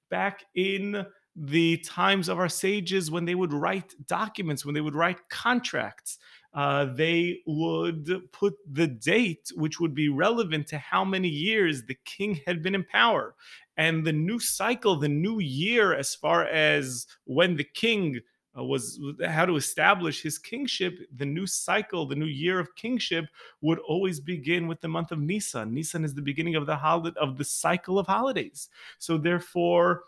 Back 0.08 0.44
in 0.54 1.04
the 1.34 1.78
times 1.78 2.28
of 2.28 2.38
our 2.38 2.48
sages, 2.48 3.10
when 3.10 3.24
they 3.24 3.34
would 3.34 3.52
write 3.52 3.92
documents, 4.06 4.64
when 4.64 4.74
they 4.74 4.80
would 4.80 4.94
write 4.94 5.28
contracts, 5.30 6.18
uh, 6.54 6.87
they 6.94 7.40
would 7.47 8.30
put 8.32 8.54
the 8.71 8.87
date, 8.87 9.50
which 9.54 9.80
would 9.80 9.94
be 9.94 10.09
relevant 10.09 10.66
to 10.68 10.78
how 10.78 11.04
many 11.04 11.28
years 11.28 11.85
the 11.85 11.97
king 12.04 12.40
had 12.47 12.62
been 12.62 12.75
in 12.75 12.85
power. 12.85 13.35
And 13.76 14.04
the 14.04 14.12
new 14.12 14.38
cycle, 14.38 14.97
the 14.97 15.09
new 15.09 15.40
year, 15.40 15.94
as 15.94 16.14
far 16.14 16.44
as 16.44 17.06
when 17.25 17.56
the 17.56 17.64
king 17.64 18.21
uh, 18.59 18.62
was 18.62 19.00
how 19.26 19.47
to 19.47 19.56
establish 19.56 20.21
his 20.21 20.38
kingship, 20.38 20.99
the 21.16 21.25
new 21.25 21.47
cycle, 21.47 22.06
the 22.06 22.14
new 22.14 22.26
year 22.26 22.59
of 22.59 22.75
kingship 22.76 23.25
would 23.62 23.78
always 23.78 24.21
begin 24.21 24.66
with 24.66 24.78
the 24.82 24.88
month 24.88 25.11
of 25.11 25.21
Nisan. 25.21 25.73
Nisan 25.73 26.04
is 26.04 26.14
the 26.14 26.21
beginning 26.21 26.54
of 26.54 26.66
the 26.66 26.76
holiday 26.76 27.18
of 27.18 27.38
the 27.38 27.44
cycle 27.44 27.99
of 27.99 28.06
holidays. 28.06 28.68
So 28.99 29.16
therefore, 29.16 30.02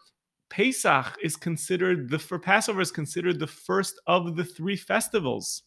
Pesach 0.51 1.17
is 1.23 1.37
considered 1.37 2.11
the 2.11 2.19
for 2.19 2.39
Passover 2.39 2.83
is 2.83 2.93
considered 2.93 3.39
the 3.39 3.47
first 3.47 3.99
of 4.07 4.37
the 4.37 4.45
three 4.45 4.77
festivals. 4.77 5.63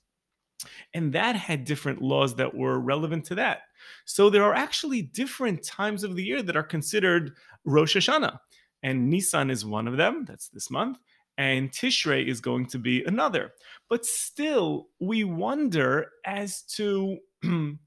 And 0.94 1.14
that 1.14 1.36
had 1.36 1.66
different 1.66 2.02
laws 2.02 2.36
that 2.36 2.54
were 2.54 2.80
relevant 2.80 3.26
to 3.26 3.36
that. 3.36 3.62
So 4.06 4.30
there 4.30 4.44
are 4.44 4.56
actually 4.56 5.04
different 5.04 5.64
times 5.64 6.04
of 6.04 6.16
the 6.16 6.24
year 6.24 6.42
that 6.42 6.58
are 6.58 6.64
considered 6.64 7.34
Rosh 7.66 7.96
Hashanah. 7.96 8.40
And 8.84 9.10
Nisan 9.10 9.50
is 9.50 9.66
one 9.66 9.88
of 9.88 9.98
them, 9.98 10.26
that's 10.26 10.50
this 10.50 10.70
month. 10.70 11.00
And 11.38 11.72
Tishrei 11.72 12.28
is 12.28 12.42
going 12.42 12.66
to 12.68 12.80
be 12.80 13.04
another. 13.04 13.54
But 13.90 14.06
still, 14.06 14.88
we 15.00 15.24
wonder 15.24 16.12
as 16.26 16.64
to 16.76 17.18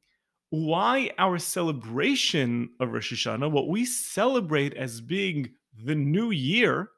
why 0.51 1.11
our 1.19 1.39
celebration 1.39 2.71
of 2.79 2.93
Rosh 2.93 3.13
Hashanah, 3.13 3.51
what 3.51 3.69
we 3.69 3.85
celebrate 3.85 4.75
as 4.75 5.01
being 5.01 5.51
the 5.85 5.95
new 5.95 6.31
year, 6.31 6.91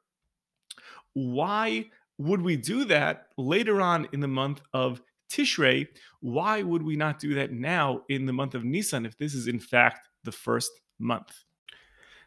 why 1.13 1.85
would 2.17 2.41
we 2.41 2.55
do 2.55 2.85
that 2.85 3.27
later 3.37 3.81
on 3.81 4.07
in 4.13 4.19
the 4.19 4.27
month 4.27 4.61
of 4.73 5.01
Tishrei, 5.33 5.87
why 6.19 6.61
would 6.61 6.83
we 6.83 6.95
not 6.95 7.19
do 7.19 7.33
that 7.33 7.51
now 7.51 8.03
in 8.07 8.27
the 8.27 8.33
month 8.33 8.53
of 8.53 8.63
Nisan 8.63 9.05
if 9.05 9.17
this 9.17 9.33
is 9.33 9.47
in 9.47 9.59
fact 9.59 10.07
the 10.23 10.31
first 10.31 10.71
month? 10.99 11.43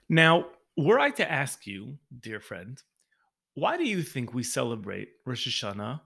Now, 0.08 0.46
were 0.76 0.98
I 0.98 1.10
to 1.10 1.30
ask 1.30 1.66
you, 1.66 1.98
dear 2.20 2.40
friend, 2.40 2.82
why 3.54 3.76
do 3.76 3.84
you 3.84 4.02
think 4.02 4.34
we 4.34 4.42
celebrate 4.42 5.08
Rosh 5.24 5.46
Hashanah 5.46 6.00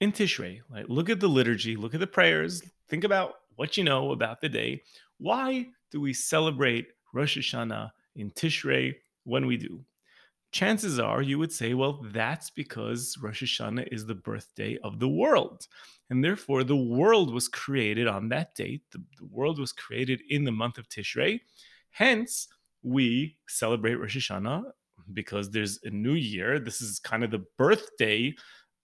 in 0.00 0.10
Tishrei? 0.10 0.60
Like, 0.70 0.86
look 0.88 1.10
at 1.10 1.20
the 1.20 1.28
liturgy, 1.28 1.76
look 1.76 1.94
at 1.94 2.00
the 2.00 2.06
prayers, 2.06 2.62
think 2.88 3.04
about 3.04 3.34
what 3.56 3.76
you 3.76 3.84
know 3.84 4.12
about 4.12 4.40
the 4.40 4.48
day. 4.48 4.82
Why 5.18 5.66
do 5.90 6.00
we 6.00 6.14
celebrate 6.14 6.88
Rosh 7.12 7.36
Hashanah 7.36 7.90
in 8.16 8.30
Tishrei 8.30 8.94
when 9.24 9.46
we 9.46 9.58
do? 9.58 9.84
Chances 10.52 10.98
are 10.98 11.22
you 11.22 11.38
would 11.38 11.52
say, 11.52 11.74
well, 11.74 12.04
that's 12.12 12.50
because 12.50 13.16
Rosh 13.20 13.42
Hashanah 13.42 13.88
is 13.92 14.06
the 14.06 14.14
birthday 14.14 14.78
of 14.82 14.98
the 14.98 15.08
world. 15.08 15.66
And 16.10 16.22
therefore, 16.22 16.64
the 16.64 16.76
world 16.76 17.32
was 17.32 17.48
created 17.48 18.06
on 18.06 18.28
that 18.28 18.54
date. 18.54 18.82
The, 18.92 19.02
the 19.18 19.26
world 19.26 19.58
was 19.58 19.72
created 19.72 20.22
in 20.30 20.44
the 20.44 20.52
month 20.52 20.78
of 20.78 20.88
Tishrei. 20.88 21.40
Hence, 21.90 22.48
we 22.82 23.36
celebrate 23.48 23.96
Rosh 23.96 24.16
Hashanah 24.16 24.64
because 25.12 25.50
there's 25.50 25.80
a 25.84 25.90
new 25.90 26.14
year. 26.14 26.58
This 26.58 26.80
is 26.80 26.98
kind 27.00 27.24
of 27.24 27.30
the 27.30 27.44
birthday 27.58 28.34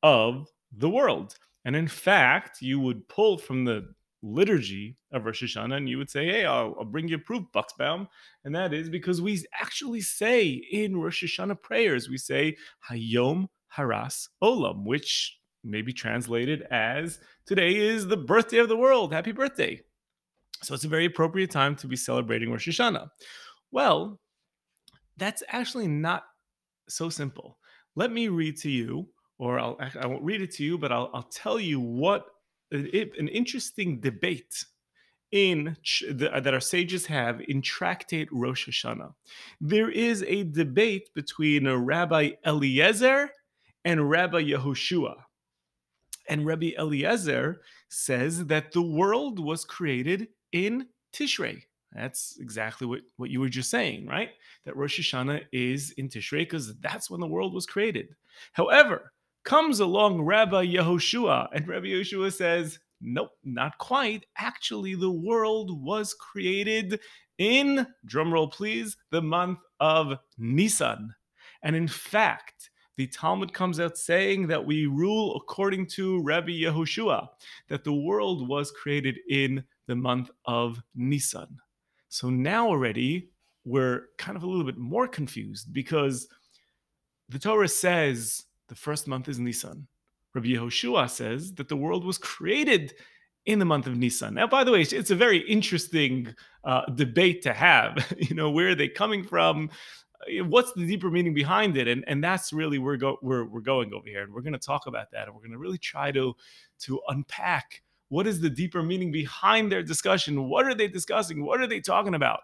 of 0.03 0.49
the 0.77 0.91
world. 0.91 1.37
And 1.65 1.77
in 1.77 1.87
fact, 1.87 2.61
you 2.61 2.81
would 2.81 3.09
pull 3.09 3.39
from 3.39 3.65
the 3.65 3.95
liturgy 4.23 4.97
of 5.13 5.25
Rosh 5.25 5.43
Hashanah, 5.43 5.77
and 5.77 5.89
you 5.89 5.99
would 5.99 6.11
say, 6.11 6.27
Hey, 6.27 6.45
I'll, 6.45 6.75
I'll, 6.79 6.85
bring 6.85 7.09
you 7.09 7.19
proof, 7.19 7.45
Bucksbaum. 7.55 8.07
And 8.45 8.55
that 8.55 8.73
is 8.73 8.89
because 8.89 9.21
we 9.21 9.45
actually 9.61 10.01
say 10.01 10.49
in 10.49 10.97
Rosh 10.97 11.25
Hashanah 11.25 11.61
prayers, 11.61 12.09
we 12.09 12.19
say, 12.19 12.57
Hayom 12.91 13.49
Haras 13.77 14.29
Olam, 14.43 14.85
which 14.85 15.39
may 15.65 15.83
be 15.83 15.93
translated 15.93 16.63
as 16.71 17.21
today 17.47 17.77
is 17.77 18.07
the 18.07 18.17
birthday 18.17 18.59
of 18.59 18.69
the 18.69 18.77
world. 18.77 19.13
Happy 19.13 19.33
birthday. 19.33 19.81
So 20.63 20.75
it's 20.75 20.85
a 20.85 20.89
very 20.89 21.07
appropriate 21.07 21.51
time 21.51 21.75
to 21.77 21.87
be 21.87 21.97
celebrating 21.97 22.51
Rosh 22.51 22.69
Hashanah. 22.69 23.09
Well, 23.71 24.21
that's 25.17 25.43
actually 25.49 25.89
not 25.89 26.25
so 26.89 27.09
simple. 27.09 27.59
Let 27.97 28.13
me 28.13 28.29
read 28.29 28.57
to 28.59 28.71
you, 28.71 29.09
or 29.39 29.59
I'll, 29.59 29.77
I 30.01 30.07
won't 30.07 30.23
read 30.23 30.41
it 30.41 30.53
to 30.53 30.65
you, 30.65 30.79
but 30.79 30.93
I'll, 30.93 31.11
I'll 31.13 31.25
tell 31.25 31.59
you 31.59 31.81
what 31.81 32.27
an 32.73 33.29
interesting 33.29 34.01
debate 34.01 34.65
in 35.33 35.77
the, 36.11 36.31
uh, 36.33 36.41
that 36.41 36.55
our 36.55 36.61
sages 36.61 37.07
have 37.07 37.41
in 37.49 37.63
tractate 37.63 38.29
Rosh 38.31 38.69
Hashanah. 38.69 39.15
There 39.61 39.91
is 39.91 40.23
a 40.29 40.45
debate 40.45 41.09
between 41.15 41.67
uh, 41.67 41.77
Rabbi 41.77 42.33
Eliezer 42.47 43.31
and 43.85 44.09
Rabbi 44.09 44.43
Yehoshua. 44.43 45.15
And 46.29 46.47
Rabbi 46.47 46.73
Eliezer 46.79 47.63
says 47.89 48.47
that 48.47 48.73
the 48.73 48.83
world 48.83 49.39
was 49.39 49.65
created 49.65 50.29
in 50.53 50.87
Tishrei. 51.13 51.63
That's 51.93 52.39
exactly 52.39 52.87
what, 52.87 53.01
what 53.17 53.31
you 53.31 53.41
were 53.41 53.49
just 53.49 53.71
saying, 53.71 54.07
right? 54.07 54.31
That 54.65 54.77
Rosh 54.77 55.01
Hashanah 55.01 55.45
is 55.53 55.91
in 55.93 56.09
Tishrei 56.09 56.41
because 56.41 56.75
that's 56.77 57.11
when 57.11 57.21
the 57.21 57.27
world 57.27 57.55
was 57.55 57.67
created. 57.67 58.15
However, 58.53 59.13
comes 59.45 59.81
along 59.81 60.23
Rabbi 60.23 60.67
Yehoshua, 60.67 61.49
and 61.53 61.67
Rabbi 61.67 61.87
Yehoshua 61.87 62.33
says, 62.33 62.79
Nope, 63.01 63.33
not 63.43 63.79
quite. 63.79 64.27
Actually, 64.37 64.95
the 64.95 65.11
world 65.11 65.83
was 65.83 66.15
created 66.15 67.01
in, 67.39 67.87
drumroll 68.07 68.53
please, 68.53 68.97
the 69.11 69.23
month 69.23 69.59
of 69.81 70.19
Nisan. 70.39 71.13
And 71.63 71.75
in 71.75 71.89
fact, 71.89 72.71
the 72.97 73.09
Talmud 73.09 73.53
comes 73.53 73.81
out 73.81 73.99
saying 73.99 74.47
that 74.49 74.65
we 74.65 74.87
rule 74.87 75.35
according 75.37 75.87
to 75.87 76.23
Rabbi 76.23 76.51
Yehoshua, 76.51 77.29
that 77.69 77.83
the 77.83 77.93
world 77.93 78.49
was 78.49 78.71
created 78.71 79.19
in 79.29 79.65
the 79.89 79.97
month 79.97 80.31
of 80.45 80.81
Nisan. 80.95 81.59
So 82.09 82.31
now 82.31 82.69
already 82.69 83.31
we're 83.65 84.07
kind 84.19 84.37
of 84.37 84.43
a 84.43 84.47
little 84.47 84.65
bit 84.65 84.79
more 84.79 85.09
confused 85.09 85.73
because 85.73 86.29
the 87.29 87.39
Torah 87.39 87.69
says 87.69 88.45
the 88.69 88.75
first 88.75 89.07
month 89.09 89.29
is 89.29 89.39
Nisan. 89.39 89.87
Rabbi 90.35 90.49
Yehoshua 90.49 91.11
says 91.11 91.55
that 91.55 91.69
the 91.69 91.77
world 91.77 92.05
was 92.05 92.19
created 92.19 92.95
in 93.45 93.59
the 93.59 93.65
month 93.65 93.87
of 93.87 93.97
Nisan. 93.97 94.35
Now, 94.35 94.47
by 94.47 94.65
the 94.65 94.73
way, 94.73 94.83
it's 94.83 95.11
a 95.11 95.17
very 95.17 95.39
interesting 95.39 96.35
uh, 96.65 96.83
debate 96.95 97.43
to 97.43 97.53
have. 97.53 98.15
you 98.19 98.35
know, 98.35 98.51
where 98.51 98.69
are 98.69 98.75
they 98.75 98.89
coming 98.89 99.25
from? 99.25 99.71
Uh, 100.23 100.45
what's 100.45 100.73
the 100.73 100.87
deeper 100.87 101.11
meaning 101.11 101.35
behind 101.35 101.77
it? 101.77 101.89
And 101.89 102.05
and 102.07 102.23
that's 102.23 102.53
really 102.53 102.79
where 102.79 102.97
go 102.97 103.19
we're 103.23 103.45
we're 103.45 103.61
going 103.61 103.93
over 103.93 104.09
here, 104.09 104.23
and 104.23 104.33
we're 104.33 104.43
going 104.43 104.53
to 104.53 104.59
talk 104.59 104.87
about 104.87 105.11
that, 105.13 105.27
and 105.27 105.35
we're 105.35 105.43
going 105.43 105.53
to 105.53 105.59
really 105.59 105.79
try 105.79 106.13
to 106.13 106.35
to 106.81 107.01
unpack 107.09 107.83
what 108.09 108.27
is 108.27 108.41
the 108.41 108.51
deeper 108.51 108.83
meaning 108.83 109.11
behind 109.11 109.73
their 109.73 109.83
discussion. 109.83 110.49
What 110.49 110.67
are 110.67 110.75
they 110.75 110.89
discussing? 110.89 111.45
What 111.45 111.61
are 111.61 111.67
they 111.67 111.81
talking 111.81 112.15
about? 112.15 112.41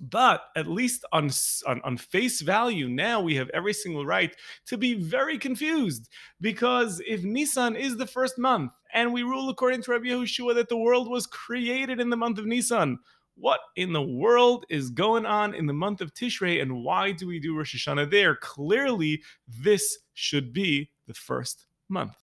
But 0.00 0.44
at 0.56 0.66
least 0.66 1.04
on, 1.12 1.30
on, 1.66 1.82
on 1.82 1.98
face 1.98 2.40
value, 2.40 2.88
now 2.88 3.20
we 3.20 3.34
have 3.36 3.50
every 3.50 3.74
single 3.74 4.06
right 4.06 4.34
to 4.66 4.78
be 4.78 4.94
very 4.94 5.36
confused 5.36 6.08
because 6.40 7.02
if 7.06 7.22
Nisan 7.22 7.76
is 7.76 7.98
the 7.98 8.06
first 8.06 8.38
month 8.38 8.72
and 8.94 9.12
we 9.12 9.22
rule 9.24 9.50
according 9.50 9.82
to 9.82 9.90
Rabbi 9.90 10.06
Yehoshua 10.06 10.54
that 10.54 10.70
the 10.70 10.76
world 10.78 11.10
was 11.10 11.26
created 11.26 12.00
in 12.00 12.08
the 12.08 12.16
month 12.16 12.38
of 12.38 12.46
Nisan, 12.46 12.98
what 13.34 13.60
in 13.76 13.92
the 13.92 14.02
world 14.02 14.64
is 14.70 14.90
going 14.90 15.26
on 15.26 15.54
in 15.54 15.66
the 15.66 15.72
month 15.74 16.00
of 16.00 16.14
Tishrei 16.14 16.62
and 16.62 16.82
why 16.82 17.12
do 17.12 17.26
we 17.26 17.38
do 17.38 17.56
Rosh 17.56 17.74
Hashanah 17.76 18.10
there? 18.10 18.36
Clearly, 18.36 19.22
this 19.46 19.98
should 20.14 20.52
be 20.52 20.90
the 21.06 21.14
first 21.14 21.66
month. 21.90 22.16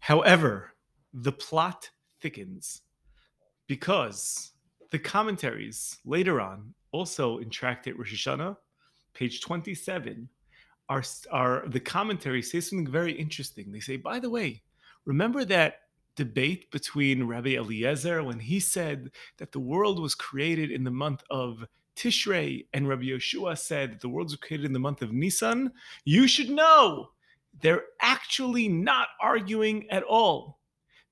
However, 0.00 0.74
the 1.14 1.32
plot 1.32 1.90
thickens 2.20 2.82
because 3.66 4.52
the 4.90 4.98
commentaries 4.98 5.98
later 6.04 6.40
on, 6.40 6.74
also 6.92 7.38
in 7.38 7.50
Tractate 7.50 7.98
Rosh 7.98 8.14
Hashanah, 8.14 8.56
page 9.14 9.40
27, 9.40 10.28
our, 10.88 11.02
our 11.30 11.68
the 11.68 11.80
commentary 11.80 12.42
say 12.42 12.60
something 12.60 12.90
very 12.90 13.12
interesting. 13.12 13.70
They 13.70 13.80
say, 13.80 13.96
by 13.96 14.18
the 14.18 14.30
way, 14.30 14.62
remember 15.04 15.44
that 15.44 15.80
debate 16.16 16.70
between 16.70 17.24
Rabbi 17.24 17.54
Eliezer 17.56 18.22
when 18.24 18.40
he 18.40 18.58
said 18.58 19.10
that 19.36 19.52
the 19.52 19.60
world 19.60 20.00
was 20.00 20.14
created 20.14 20.70
in 20.70 20.82
the 20.82 20.90
month 20.90 21.22
of 21.30 21.64
Tishrei, 21.94 22.66
and 22.72 22.88
Rabbi 22.88 23.04
Yehoshua 23.04 23.58
said 23.58 23.92
that 23.92 24.00
the 24.00 24.08
world 24.08 24.28
was 24.28 24.36
created 24.36 24.66
in 24.66 24.72
the 24.72 24.78
month 24.78 25.02
of 25.02 25.12
Nisan, 25.12 25.72
you 26.04 26.28
should 26.28 26.48
know 26.48 27.10
they're 27.60 27.84
actually 28.00 28.68
not 28.68 29.08
arguing 29.20 29.90
at 29.90 30.04
all. 30.04 30.60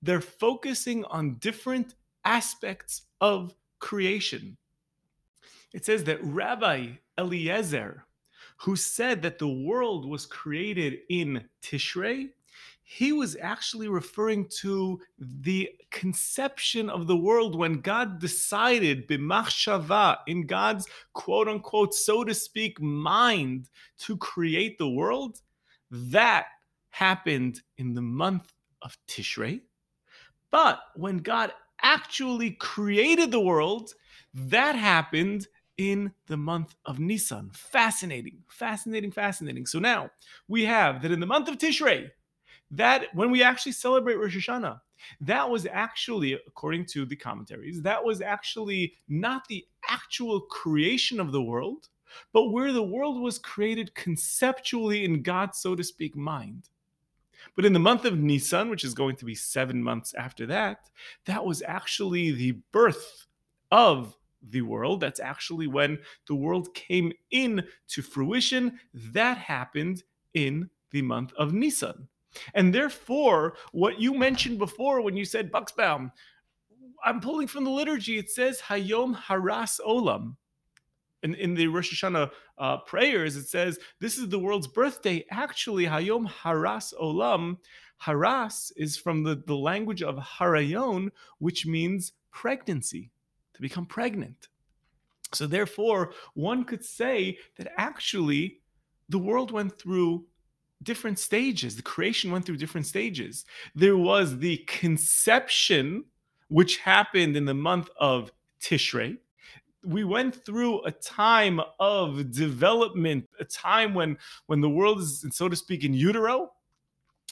They're 0.03 0.21
focusing 0.21 1.05
on 1.07 1.39
different 1.39 1.95
aspects 2.25 3.03
of 3.21 3.55
creation. 3.79 4.57
It 5.73 5.85
says 5.85 6.05
that 6.05 6.23
Rabbi 6.23 6.93
Eliezer, 7.19 8.05
who 8.59 8.77
said 8.77 9.23
that 9.23 9.39
the 9.39 9.49
world 9.49 10.09
was 10.09 10.27
created 10.27 11.01
in 11.11 11.45
Tishrei, 11.63 12.31
he 12.89 13.13
was 13.13 13.37
actually 13.43 13.89
referring 13.89 14.47
to 14.61 15.01
the 15.19 15.69
conception 15.91 16.89
of 16.89 17.09
the 17.09 17.17
world 17.17 17.57
when 17.57 17.81
God 17.81 18.21
decided, 18.21 19.09
b'machshava, 19.09 20.19
in 20.29 20.47
God's 20.47 20.87
quote 21.13 21.49
unquote, 21.49 21.95
so 21.95 22.23
to 22.23 22.33
speak, 22.33 22.81
mind 22.81 23.69
to 23.99 24.17
create 24.17 24.79
the 24.79 24.89
world. 24.89 25.41
That 25.91 26.47
happened 26.91 27.61
in 27.77 27.93
the 27.93 28.03
month 28.03 28.53
of 28.83 28.97
Tishrei. 29.09 29.63
But 30.53 30.81
when 30.95 31.19
God 31.19 31.53
actually 31.83 32.53
created 32.53 33.31
the 33.31 33.41
world, 33.41 33.93
that 34.35 34.77
happened 34.77 35.47
in 35.79 36.13
the 36.27 36.37
month 36.37 36.75
of 36.85 36.99
Nisan. 36.99 37.51
Fascinating, 37.53 38.43
fascinating, 38.49 39.11
fascinating. 39.11 39.67
So 39.67 39.79
now 39.79 40.11
we 40.49 40.65
have 40.65 41.03
that 41.03 41.13
in 41.13 41.21
the 41.21 41.27
month 41.27 41.49
of 41.49 41.59
Tishrei, 41.59 42.11
that 42.71 43.07
when 43.15 43.31
we 43.31 43.43
actually 43.43 43.73
celebrate 43.73 44.17
Rosh 44.17 44.37
Hashanah, 44.37 44.81
that 45.21 45.49
was 45.49 45.67
actually, 45.67 46.33
according 46.47 46.87
to 46.87 47.05
the 47.05 47.17
commentaries, 47.17 47.83
that 47.83 48.03
was 48.03 48.21
actually 48.21 48.95
not 49.09 49.47
the 49.49 49.65
actual 49.89 50.41
creation 50.41 51.21
of 51.21 51.33
the 51.33 51.43
world, 51.43 51.89
but 52.33 52.51
where 52.51 52.73
the 52.73 52.83
world 52.83 53.21
was 53.21 53.39
created 53.39 53.95
conceptually 53.95 55.05
in 55.05 55.23
God's, 55.23 55.59
so 55.59 55.75
to 55.75 55.85
speak, 55.85 56.17
mind. 56.17 56.71
But 57.55 57.65
in 57.65 57.73
the 57.73 57.79
month 57.79 58.05
of 58.05 58.19
Nisan, 58.19 58.69
which 58.69 58.85
is 58.85 58.95
going 58.95 59.17
to 59.17 59.25
be 59.25 59.35
seven 59.35 59.83
months 59.83 60.15
after 60.15 60.47
that, 60.47 60.91
that 61.27 61.45
was 61.45 61.63
actually 61.67 62.33
the 62.33 62.59
birth 62.73 63.27
of 63.71 64.17
the 64.51 64.63
world. 64.63 65.01
That's 65.01 65.21
actually 65.21 65.67
when 65.67 65.99
the 66.27 66.35
world 66.35 66.75
came 66.75 67.13
in 67.31 67.65
to 67.89 68.03
fruition. 68.03 68.79
That 68.95 69.39
happened 69.39 70.03
in 70.35 70.71
the 70.91 71.03
month 71.03 71.33
of 71.35 71.53
Nisan. 71.53 72.09
And 72.55 72.75
therefore, 72.75 73.57
what 73.73 74.01
you 74.01 74.15
mentioned 74.15 74.59
before 74.59 75.01
when 75.01 75.17
you 75.17 75.25
said 75.25 75.51
Buxbaum, 75.51 76.11
I'm 77.05 77.21
pulling 77.21 77.47
from 77.47 77.65
the 77.65 77.71
liturgy. 77.71 78.19
It 78.19 78.31
says 78.31 78.61
Hayom 78.61 79.17
Haras 79.17 79.81
Olam. 79.87 80.37
In, 81.23 81.35
in 81.35 81.55
the 81.55 81.67
Rosh 81.67 81.93
Hashanah 81.93 82.31
uh, 82.59 82.77
prayers, 82.79 83.37
it 83.37 83.49
says 83.49 83.79
this 84.01 84.19
is 84.19 84.29
the 84.29 84.39
world's 84.39 84.67
birthday. 84.67 85.25
Actually, 85.31 85.87
Hayom 85.87 86.29
Haras 86.29 86.93
Olam. 87.01 87.59
Haras 87.99 88.71
is 88.77 88.97
from 88.97 89.23
the, 89.23 89.43
the 89.47 89.57
language 89.57 90.03
of 90.03 90.17
Harayon, 90.17 91.09
which 91.39 91.67
means 91.67 92.13
pregnancy, 92.31 93.11
to 93.55 93.63
become 93.63 93.87
pregnant. 93.87 94.49
So, 95.33 95.47
therefore, 95.47 96.13
one 96.35 96.65
could 96.65 96.85
say 96.85 97.39
that 97.57 97.73
actually 97.77 98.61
the 99.09 99.19
world 99.19 99.51
went 99.51 99.79
through 99.79 100.27
different 100.83 101.19
stages. 101.19 101.77
The 101.77 101.83
creation 101.83 102.31
went 102.31 102.45
through 102.45 102.59
different 102.59 102.87
stages. 102.87 103.45
There 103.75 103.97
was 103.97 104.39
the 104.39 104.59
conception, 104.67 106.05
which 106.49 106.79
happened 106.79 107.37
in 107.37 107.45
the 107.47 107.55
month 107.55 107.89
of 107.99 108.31
Tishrei. 108.61 109.17
We 109.87 110.03
went 110.03 110.45
through 110.45 110.85
a 110.85 110.91
time 110.91 111.61
of 111.79 112.33
development, 112.33 113.29
a 113.39 113.45
time 113.45 113.95
when, 113.95 114.19
when 114.47 114.61
the 114.61 114.69
world 114.69 114.99
is, 114.99 115.25
so 115.31 115.49
to 115.49 115.55
speak, 115.55 115.85
in 115.85 115.95
utero. 115.95 116.51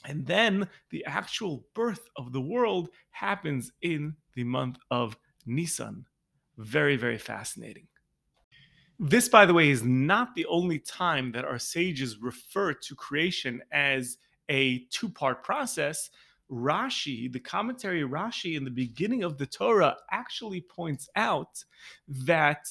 And 0.07 0.25
then 0.25 0.69
the 0.91 1.05
actual 1.05 1.65
birth 1.75 2.09
of 2.17 2.33
the 2.33 2.41
world 2.41 2.91
happens 3.11 3.73
in 3.83 4.15
the 4.35 4.45
month 4.45 4.79
of 4.91 5.17
Nisan. 5.47 6.07
Very, 6.59 6.97
very 6.97 7.19
fascinating. 7.19 7.89
This, 9.01 9.29
by 9.29 9.45
the 9.45 9.55
way, 9.55 9.71
is 9.71 9.83
not 9.83 10.35
the 10.35 10.47
only 10.47 10.79
time 10.79 11.33
that 11.33 11.45
our 11.45 11.59
sages 11.59 12.19
refer 12.19 12.73
to 12.73 12.95
creation 12.95 13.61
as 13.73 14.19
a 14.49 14.81
two 14.91 15.09
part 15.09 15.43
process. 15.43 16.11
Rashi, 16.55 17.33
the 17.33 17.41
commentary 17.41 18.03
Rashi 18.03 18.57
in 18.57 18.65
the 18.65 18.71
beginning 18.71 19.25
of 19.25 19.39
the 19.39 19.47
Torah, 19.47 19.97
actually 20.11 20.61
points 20.61 21.09
out 21.17 21.65
that 22.09 22.67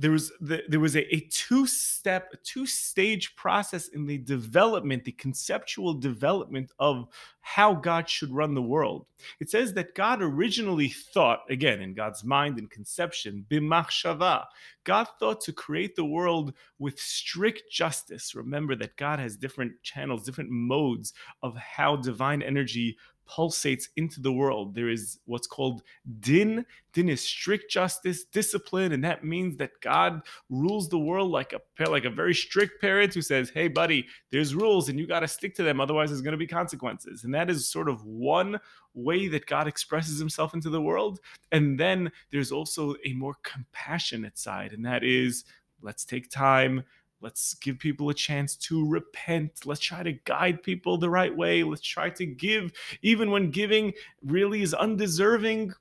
there 0.00 0.12
was 0.12 0.30
the, 0.40 0.62
there 0.68 0.78
was 0.78 0.94
a, 0.94 1.14
a 1.14 1.20
two 1.28 1.66
step, 1.66 2.32
two 2.44 2.66
stage 2.66 3.34
process 3.34 3.88
in 3.88 4.06
the 4.06 4.18
development, 4.18 5.04
the 5.04 5.12
conceptual 5.12 5.92
development 5.92 6.70
of 6.78 7.08
how 7.40 7.74
God 7.74 8.08
should 8.08 8.30
run 8.30 8.54
the 8.54 8.62
world. 8.62 9.06
It 9.40 9.50
says 9.50 9.74
that 9.74 9.96
God 9.96 10.22
originally 10.22 10.88
thought, 10.88 11.40
again 11.50 11.80
in 11.80 11.94
God's 11.94 12.22
mind 12.22 12.58
and 12.58 12.70
conception, 12.70 13.44
bimachshava. 13.50 14.44
God 14.84 15.08
thought 15.18 15.40
to 15.42 15.52
create 15.52 15.96
the 15.96 16.04
world 16.04 16.54
with 16.78 17.00
strict 17.00 17.64
justice. 17.70 18.36
Remember 18.36 18.76
that 18.76 18.96
God 18.96 19.18
has 19.18 19.36
different 19.36 19.72
channels, 19.82 20.22
different 20.22 20.50
modes 20.50 21.12
of 21.42 21.56
how 21.56 21.96
divine 21.96 22.42
energy 22.42 22.96
pulsates 23.28 23.88
into 23.96 24.20
the 24.20 24.32
world. 24.32 24.74
There 24.74 24.88
is 24.88 25.18
what's 25.26 25.46
called 25.46 25.82
din. 26.20 26.64
Din 26.92 27.08
is 27.08 27.20
strict 27.20 27.70
justice, 27.70 28.24
discipline, 28.24 28.92
and 28.92 29.04
that 29.04 29.24
means 29.24 29.56
that 29.58 29.80
God 29.80 30.22
rules 30.48 30.88
the 30.88 30.98
world 30.98 31.30
like 31.30 31.52
a 31.52 31.90
like 31.90 32.04
a 32.04 32.10
very 32.10 32.34
strict 32.34 32.80
parent 32.80 33.14
who 33.14 33.22
says, 33.22 33.50
"Hey, 33.50 33.68
buddy, 33.68 34.06
there's 34.30 34.54
rules, 34.54 34.88
and 34.88 34.98
you 34.98 35.06
got 35.06 35.20
to 35.20 35.28
stick 35.28 35.54
to 35.56 35.62
them. 35.62 35.80
Otherwise, 35.80 36.10
there's 36.10 36.22
going 36.22 36.32
to 36.32 36.38
be 36.38 36.46
consequences." 36.46 37.24
And 37.24 37.34
that 37.34 37.50
is 37.50 37.68
sort 37.68 37.88
of 37.88 38.04
one 38.04 38.58
way 38.94 39.28
that 39.28 39.46
God 39.46 39.68
expresses 39.68 40.18
Himself 40.18 40.54
into 40.54 40.70
the 40.70 40.82
world. 40.82 41.20
And 41.52 41.78
then 41.78 42.10
there's 42.32 42.52
also 42.52 42.94
a 43.04 43.12
more 43.12 43.34
compassionate 43.42 44.38
side, 44.38 44.72
and 44.72 44.84
that 44.86 45.04
is, 45.04 45.44
let's 45.82 46.04
take 46.04 46.30
time 46.30 46.84
Let's 47.20 47.54
give 47.54 47.78
people 47.78 48.10
a 48.10 48.14
chance 48.14 48.54
to 48.56 48.88
repent. 48.88 49.66
Let's 49.66 49.80
try 49.80 50.02
to 50.02 50.12
guide 50.12 50.62
people 50.62 50.96
the 50.96 51.10
right 51.10 51.34
way. 51.34 51.64
Let's 51.64 51.82
try 51.82 52.10
to 52.10 52.26
give, 52.26 52.72
even 53.02 53.30
when 53.30 53.50
giving 53.50 53.92
really 54.24 54.62
is 54.62 54.72
undeserving. 54.72 55.72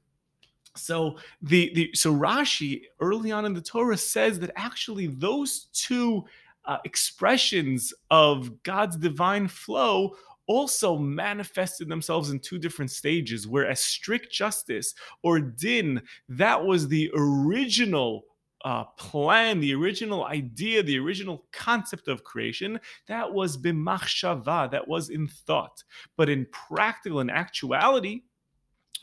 So 0.76 1.18
the, 1.42 1.72
the 1.76 1.92
so 1.94 2.14
Rashi 2.14 2.84
early 3.00 3.32
on 3.32 3.46
in 3.46 3.54
the 3.54 3.62
Torah 3.62 3.98
says 3.98 4.40
that 4.40 4.52
actually 4.56 5.08
those 5.08 5.68
two 5.74 6.26
uh, 6.66 6.78
expressions 6.86 7.94
of 8.12 8.64
God's 8.64 8.98
divine 8.98 9.48
flow 9.48 10.16
also 10.48 10.98
manifested 10.98 11.90
themselves 11.90 12.32
in 12.32 12.40
two 12.40 12.58
different 12.58 12.90
stages. 12.90 13.48
Whereas 13.48 13.80
strict 13.80 14.32
justice 14.32 14.94
or 15.22 15.40
din, 15.40 16.02
that 16.30 16.64
was 16.64 16.88
the 16.88 17.12
original 17.16 18.26
uh, 18.66 18.84
plan, 18.98 19.60
the 19.60 19.74
original 19.74 20.26
idea, 20.26 20.84
the 20.84 20.98
original 21.00 21.46
concept 21.52 22.08
of 22.08 22.24
creation, 22.24 22.80
that 23.08 23.32
was 23.32 23.58
bimachshava, 23.58 24.70
that 24.72 24.88
was 24.88 25.10
in 25.10 25.28
thought. 25.28 25.84
But 26.16 26.30
in 26.30 26.48
practical, 26.52 27.20
in 27.20 27.30
actuality, 27.30 28.22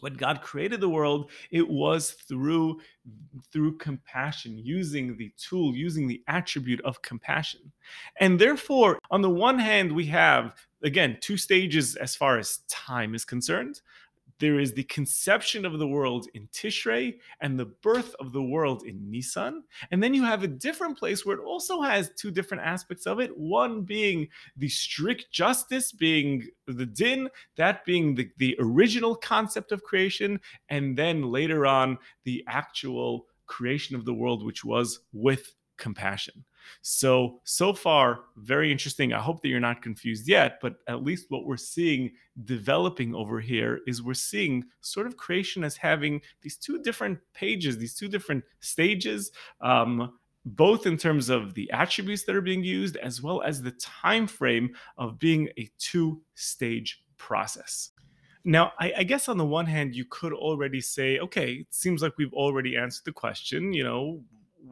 when 0.00 0.14
God 0.14 0.42
created 0.42 0.80
the 0.80 0.88
world, 0.88 1.30
it 1.50 1.66
was 1.66 2.10
through 2.10 2.80
through 3.52 3.78
compassion, 3.78 4.58
using 4.58 5.16
the 5.16 5.30
tool, 5.36 5.74
using 5.74 6.06
the 6.06 6.22
attribute 6.28 6.80
of 6.82 7.00
compassion. 7.02 7.72
And 8.20 8.38
therefore, 8.38 8.98
on 9.10 9.22
the 9.22 9.30
one 9.30 9.58
hand, 9.58 9.92
we 9.92 10.06
have 10.06 10.54
again 10.82 11.16
two 11.20 11.36
stages 11.36 11.96
as 11.96 12.16
far 12.16 12.38
as 12.38 12.58
time 12.68 13.14
is 13.14 13.24
concerned 13.24 13.80
there 14.40 14.58
is 14.58 14.72
the 14.72 14.84
conception 14.84 15.64
of 15.64 15.78
the 15.78 15.86
world 15.86 16.26
in 16.34 16.48
Tishrei 16.48 17.18
and 17.40 17.58
the 17.58 17.66
birth 17.66 18.14
of 18.18 18.32
the 18.32 18.42
world 18.42 18.84
in 18.84 19.10
Nisan. 19.10 19.62
And 19.90 20.02
then 20.02 20.14
you 20.14 20.24
have 20.24 20.42
a 20.42 20.48
different 20.48 20.98
place 20.98 21.24
where 21.24 21.36
it 21.36 21.44
also 21.44 21.80
has 21.80 22.10
two 22.16 22.30
different 22.30 22.64
aspects 22.64 23.06
of 23.06 23.20
it. 23.20 23.36
One 23.36 23.82
being 23.82 24.28
the 24.56 24.68
strict 24.68 25.30
justice, 25.30 25.92
being 25.92 26.48
the 26.66 26.86
din, 26.86 27.28
that 27.56 27.84
being 27.84 28.14
the, 28.14 28.28
the 28.38 28.56
original 28.58 29.14
concept 29.14 29.72
of 29.72 29.82
creation. 29.82 30.40
And 30.68 30.96
then 30.96 31.22
later 31.22 31.66
on, 31.66 31.98
the 32.24 32.44
actual 32.48 33.26
creation 33.46 33.94
of 33.94 34.04
the 34.04 34.14
world, 34.14 34.44
which 34.44 34.64
was 34.64 35.00
with 35.12 35.54
compassion. 35.76 36.44
So, 36.82 37.40
so 37.44 37.72
far, 37.72 38.20
very 38.36 38.70
interesting. 38.70 39.12
I 39.12 39.20
hope 39.20 39.42
that 39.42 39.48
you're 39.48 39.60
not 39.60 39.82
confused 39.82 40.28
yet, 40.28 40.58
but 40.60 40.76
at 40.88 41.02
least 41.02 41.26
what 41.28 41.46
we're 41.46 41.56
seeing 41.56 42.12
developing 42.44 43.14
over 43.14 43.40
here 43.40 43.80
is 43.86 44.02
we're 44.02 44.14
seeing 44.14 44.64
sort 44.80 45.06
of 45.06 45.16
creation 45.16 45.64
as 45.64 45.76
having 45.76 46.20
these 46.42 46.56
two 46.56 46.82
different 46.82 47.18
pages, 47.32 47.78
these 47.78 47.94
two 47.94 48.08
different 48.08 48.44
stages. 48.60 49.32
Um, 49.60 50.12
both 50.46 50.86
in 50.86 50.98
terms 50.98 51.30
of 51.30 51.54
the 51.54 51.70
attributes 51.70 52.24
that 52.24 52.36
are 52.36 52.42
being 52.42 52.62
used 52.62 52.96
as 52.98 53.22
well 53.22 53.40
as 53.42 53.62
the 53.62 53.70
time 53.72 54.26
frame 54.26 54.74
of 54.98 55.18
being 55.18 55.48
a 55.58 55.70
two 55.78 56.20
stage 56.34 57.02
process. 57.16 57.90
Now, 58.44 58.72
I, 58.78 58.92
I, 58.98 59.02
guess 59.04 59.30
on 59.30 59.38
the 59.38 59.46
one 59.46 59.64
hand, 59.64 59.94
you 59.94 60.04
could 60.04 60.34
already 60.34 60.82
say, 60.82 61.18
okay, 61.18 61.52
it 61.52 61.66
seems 61.70 62.02
like 62.02 62.12
we've 62.18 62.34
already 62.34 62.76
answered 62.76 63.06
the 63.06 63.12
question. 63.12 63.72
You 63.72 63.84
know, 63.84 64.22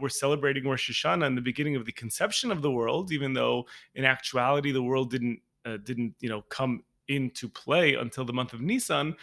we're 0.01 0.09
celebrating 0.09 0.65
Rosh 0.67 0.91
Hashanah 0.91 1.27
in 1.27 1.35
the 1.35 1.41
beginning 1.41 1.77
of 1.77 1.85
the 1.85 1.93
conception 1.93 2.51
of 2.51 2.63
the 2.63 2.71
world, 2.71 3.13
even 3.13 3.33
though 3.33 3.67
in 3.95 4.05
actuality 4.05 4.73
the 4.73 4.83
world 4.83 5.11
didn't 5.11 5.41
uh, 5.65 5.79
didn't 5.85 6.15
you 6.21 6.29
know 6.29 6.43
come 6.43 6.83
into 7.09 7.49
play 7.49 7.95
until 7.95 8.25
the 8.25 8.33
month 8.33 8.53
of 8.53 8.61
Nisan, 8.61 9.15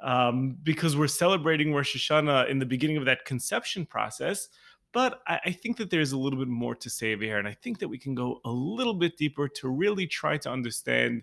um, 0.00 0.56
because 0.62 0.96
we're 0.96 1.08
celebrating 1.08 1.72
Rosh 1.72 1.96
Hashanah 1.96 2.50
in 2.50 2.58
the 2.58 2.66
beginning 2.66 2.96
of 2.96 3.04
that 3.04 3.24
conception 3.24 3.86
process. 3.86 4.48
But 4.92 5.20
I, 5.26 5.40
I 5.46 5.52
think 5.52 5.76
that 5.76 5.90
there's 5.90 6.12
a 6.12 6.18
little 6.18 6.38
bit 6.38 6.48
more 6.48 6.74
to 6.74 6.90
say 6.90 7.16
here, 7.16 7.38
and 7.38 7.48
I 7.48 7.52
think 7.52 7.78
that 7.78 7.88
we 7.88 7.98
can 7.98 8.14
go 8.14 8.40
a 8.44 8.50
little 8.50 8.94
bit 8.94 9.16
deeper 9.16 9.48
to 9.48 9.68
really 9.68 10.06
try 10.06 10.38
to 10.38 10.50
understand 10.50 11.22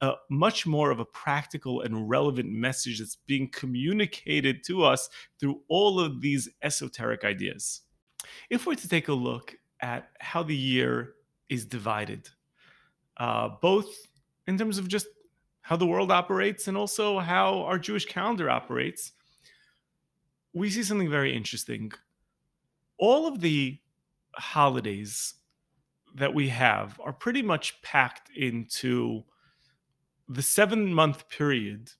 uh, 0.00 0.14
much 0.28 0.66
more 0.66 0.90
of 0.90 0.98
a 0.98 1.04
practical 1.04 1.82
and 1.82 2.08
relevant 2.10 2.50
message 2.50 2.98
that's 2.98 3.16
being 3.26 3.48
communicated 3.50 4.64
to 4.64 4.82
us 4.84 5.08
through 5.38 5.60
all 5.68 6.00
of 6.00 6.20
these 6.20 6.48
esoteric 6.62 7.24
ideas. 7.24 7.82
If 8.50 8.66
we're 8.66 8.74
to 8.74 8.88
take 8.88 9.08
a 9.08 9.12
look 9.12 9.54
at 9.80 10.10
how 10.20 10.42
the 10.42 10.56
year 10.56 11.14
is 11.48 11.64
divided, 11.64 12.28
uh, 13.16 13.50
both 13.60 13.88
in 14.46 14.58
terms 14.58 14.78
of 14.78 14.88
just 14.88 15.06
how 15.62 15.76
the 15.76 15.86
world 15.86 16.10
operates 16.10 16.68
and 16.68 16.76
also 16.76 17.18
how 17.18 17.62
our 17.62 17.78
Jewish 17.78 18.04
calendar 18.04 18.50
operates, 18.50 19.12
we 20.52 20.70
see 20.70 20.82
something 20.82 21.10
very 21.10 21.34
interesting. 21.34 21.92
All 22.98 23.26
of 23.26 23.40
the 23.40 23.78
holidays 24.34 25.34
that 26.14 26.34
we 26.34 26.48
have 26.48 27.00
are 27.02 27.12
pretty 27.12 27.42
much 27.42 27.80
packed 27.82 28.30
into 28.36 29.24
the 30.28 30.42
seven 30.42 30.92
month 30.92 31.28
period 31.28 31.90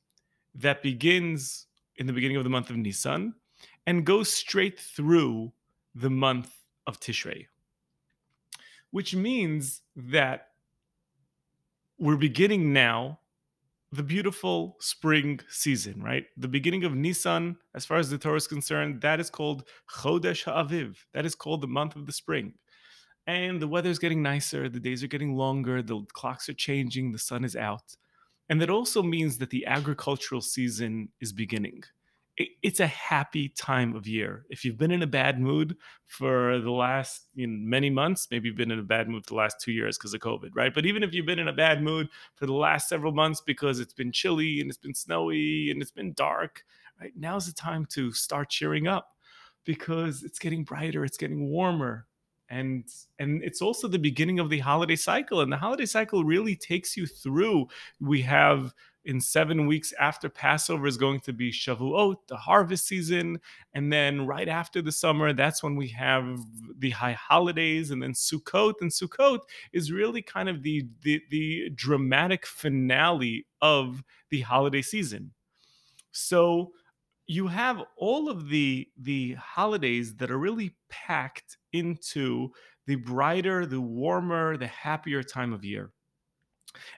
that 0.54 0.82
begins 0.82 1.66
in 1.96 2.06
the 2.06 2.12
beginning 2.12 2.36
of 2.36 2.44
the 2.44 2.50
month 2.50 2.70
of 2.70 2.76
Nisan 2.76 3.34
and 3.86 4.04
goes 4.04 4.30
straight 4.30 4.78
through 4.78 5.52
the 5.94 6.10
month 6.10 6.52
of 6.86 7.00
Tishrei, 7.00 7.46
which 8.90 9.14
means 9.14 9.82
that 9.96 10.48
we're 11.98 12.16
beginning 12.16 12.72
now 12.72 13.20
the 13.92 14.02
beautiful 14.02 14.76
spring 14.80 15.38
season, 15.50 16.02
right? 16.02 16.24
The 16.38 16.48
beginning 16.48 16.84
of 16.84 16.94
Nisan, 16.94 17.58
as 17.74 17.84
far 17.84 17.98
as 17.98 18.08
the 18.08 18.16
Torah 18.16 18.36
is 18.36 18.46
concerned, 18.46 19.02
that 19.02 19.20
is 19.20 19.28
called 19.28 19.68
Chodesh 19.90 20.44
Ha'aviv. 20.44 20.96
That 21.12 21.26
is 21.26 21.34
called 21.34 21.60
the 21.60 21.66
month 21.68 21.94
of 21.94 22.06
the 22.06 22.12
spring. 22.12 22.54
And 23.26 23.60
the 23.60 23.68
weather 23.68 23.90
is 23.90 23.98
getting 23.98 24.22
nicer, 24.22 24.68
the 24.68 24.80
days 24.80 25.04
are 25.04 25.08
getting 25.08 25.36
longer, 25.36 25.82
the 25.82 26.00
clocks 26.14 26.48
are 26.48 26.54
changing, 26.54 27.12
the 27.12 27.18
sun 27.18 27.44
is 27.44 27.54
out. 27.54 27.94
And 28.48 28.60
that 28.60 28.70
also 28.70 29.02
means 29.02 29.38
that 29.38 29.50
the 29.50 29.66
agricultural 29.66 30.40
season 30.40 31.10
is 31.20 31.32
beginning. 31.32 31.84
It's 32.62 32.78
a 32.78 32.86
happy 32.86 33.48
time 33.48 33.96
of 33.96 34.06
year. 34.06 34.46
If 34.48 34.64
you've 34.64 34.78
been 34.78 34.92
in 34.92 35.02
a 35.02 35.06
bad 35.06 35.40
mood 35.40 35.76
for 36.06 36.60
the 36.60 36.70
last 36.70 37.26
you 37.34 37.48
know, 37.48 37.58
many 37.68 37.90
months, 37.90 38.28
maybe 38.30 38.46
you've 38.48 38.56
been 38.56 38.70
in 38.70 38.78
a 38.78 38.84
bad 38.84 39.08
mood 39.08 39.24
for 39.24 39.30
the 39.30 39.38
last 39.38 39.60
two 39.60 39.72
years 39.72 39.98
because 39.98 40.14
of 40.14 40.20
COVID, 40.20 40.50
right? 40.54 40.72
But 40.72 40.86
even 40.86 41.02
if 41.02 41.12
you've 41.12 41.26
been 41.26 41.40
in 41.40 41.48
a 41.48 41.52
bad 41.52 41.82
mood 41.82 42.08
for 42.36 42.46
the 42.46 42.52
last 42.52 42.88
several 42.88 43.12
months 43.12 43.40
because 43.40 43.80
it's 43.80 43.94
been 43.94 44.12
chilly 44.12 44.60
and 44.60 44.70
it's 44.70 44.78
been 44.78 44.94
snowy 44.94 45.70
and 45.72 45.82
it's 45.82 45.90
been 45.90 46.12
dark, 46.12 46.62
right? 47.00 47.12
Now's 47.16 47.46
the 47.46 47.52
time 47.52 47.84
to 47.86 48.12
start 48.12 48.48
cheering 48.48 48.86
up 48.86 49.08
because 49.64 50.22
it's 50.22 50.38
getting 50.38 50.62
brighter, 50.62 51.04
it's 51.04 51.16
getting 51.16 51.48
warmer, 51.48 52.06
and 52.48 52.84
and 53.18 53.42
it's 53.42 53.62
also 53.62 53.88
the 53.88 53.98
beginning 53.98 54.38
of 54.38 54.50
the 54.50 54.58
holiday 54.58 54.96
cycle 54.96 55.40
and 55.40 55.50
the 55.50 55.56
holiday 55.56 55.86
cycle 55.86 56.22
really 56.22 56.54
takes 56.54 56.96
you 56.96 57.06
through 57.06 57.66
we 57.98 58.20
have 58.20 58.74
in 59.04 59.20
seven 59.20 59.66
weeks 59.66 59.92
after 59.98 60.28
Passover 60.28 60.86
is 60.86 60.96
going 60.96 61.20
to 61.20 61.32
be 61.32 61.50
Shavuot, 61.50 62.16
the 62.28 62.36
harvest 62.36 62.86
season. 62.86 63.40
And 63.74 63.92
then 63.92 64.26
right 64.26 64.48
after 64.48 64.80
the 64.82 64.92
summer, 64.92 65.32
that's 65.32 65.62
when 65.62 65.76
we 65.76 65.88
have 65.88 66.38
the 66.78 66.90
high 66.90 67.12
holidays. 67.12 67.90
And 67.90 68.02
then 68.02 68.12
Sukkot. 68.12 68.74
And 68.80 68.90
Sukkot 68.90 69.40
is 69.72 69.92
really 69.92 70.22
kind 70.22 70.48
of 70.48 70.62
the, 70.62 70.86
the, 71.02 71.20
the 71.30 71.70
dramatic 71.74 72.46
finale 72.46 73.46
of 73.60 74.02
the 74.30 74.42
holiday 74.42 74.82
season. 74.82 75.32
So 76.12 76.72
you 77.26 77.46
have 77.46 77.82
all 77.96 78.28
of 78.28 78.48
the 78.48 78.88
the 78.98 79.34
holidays 79.34 80.16
that 80.16 80.30
are 80.30 80.38
really 80.38 80.76
packed 80.90 81.56
into 81.72 82.50
the 82.86 82.96
brighter, 82.96 83.64
the 83.64 83.80
warmer, 83.80 84.56
the 84.56 84.66
happier 84.66 85.22
time 85.22 85.52
of 85.52 85.64
year. 85.64 85.92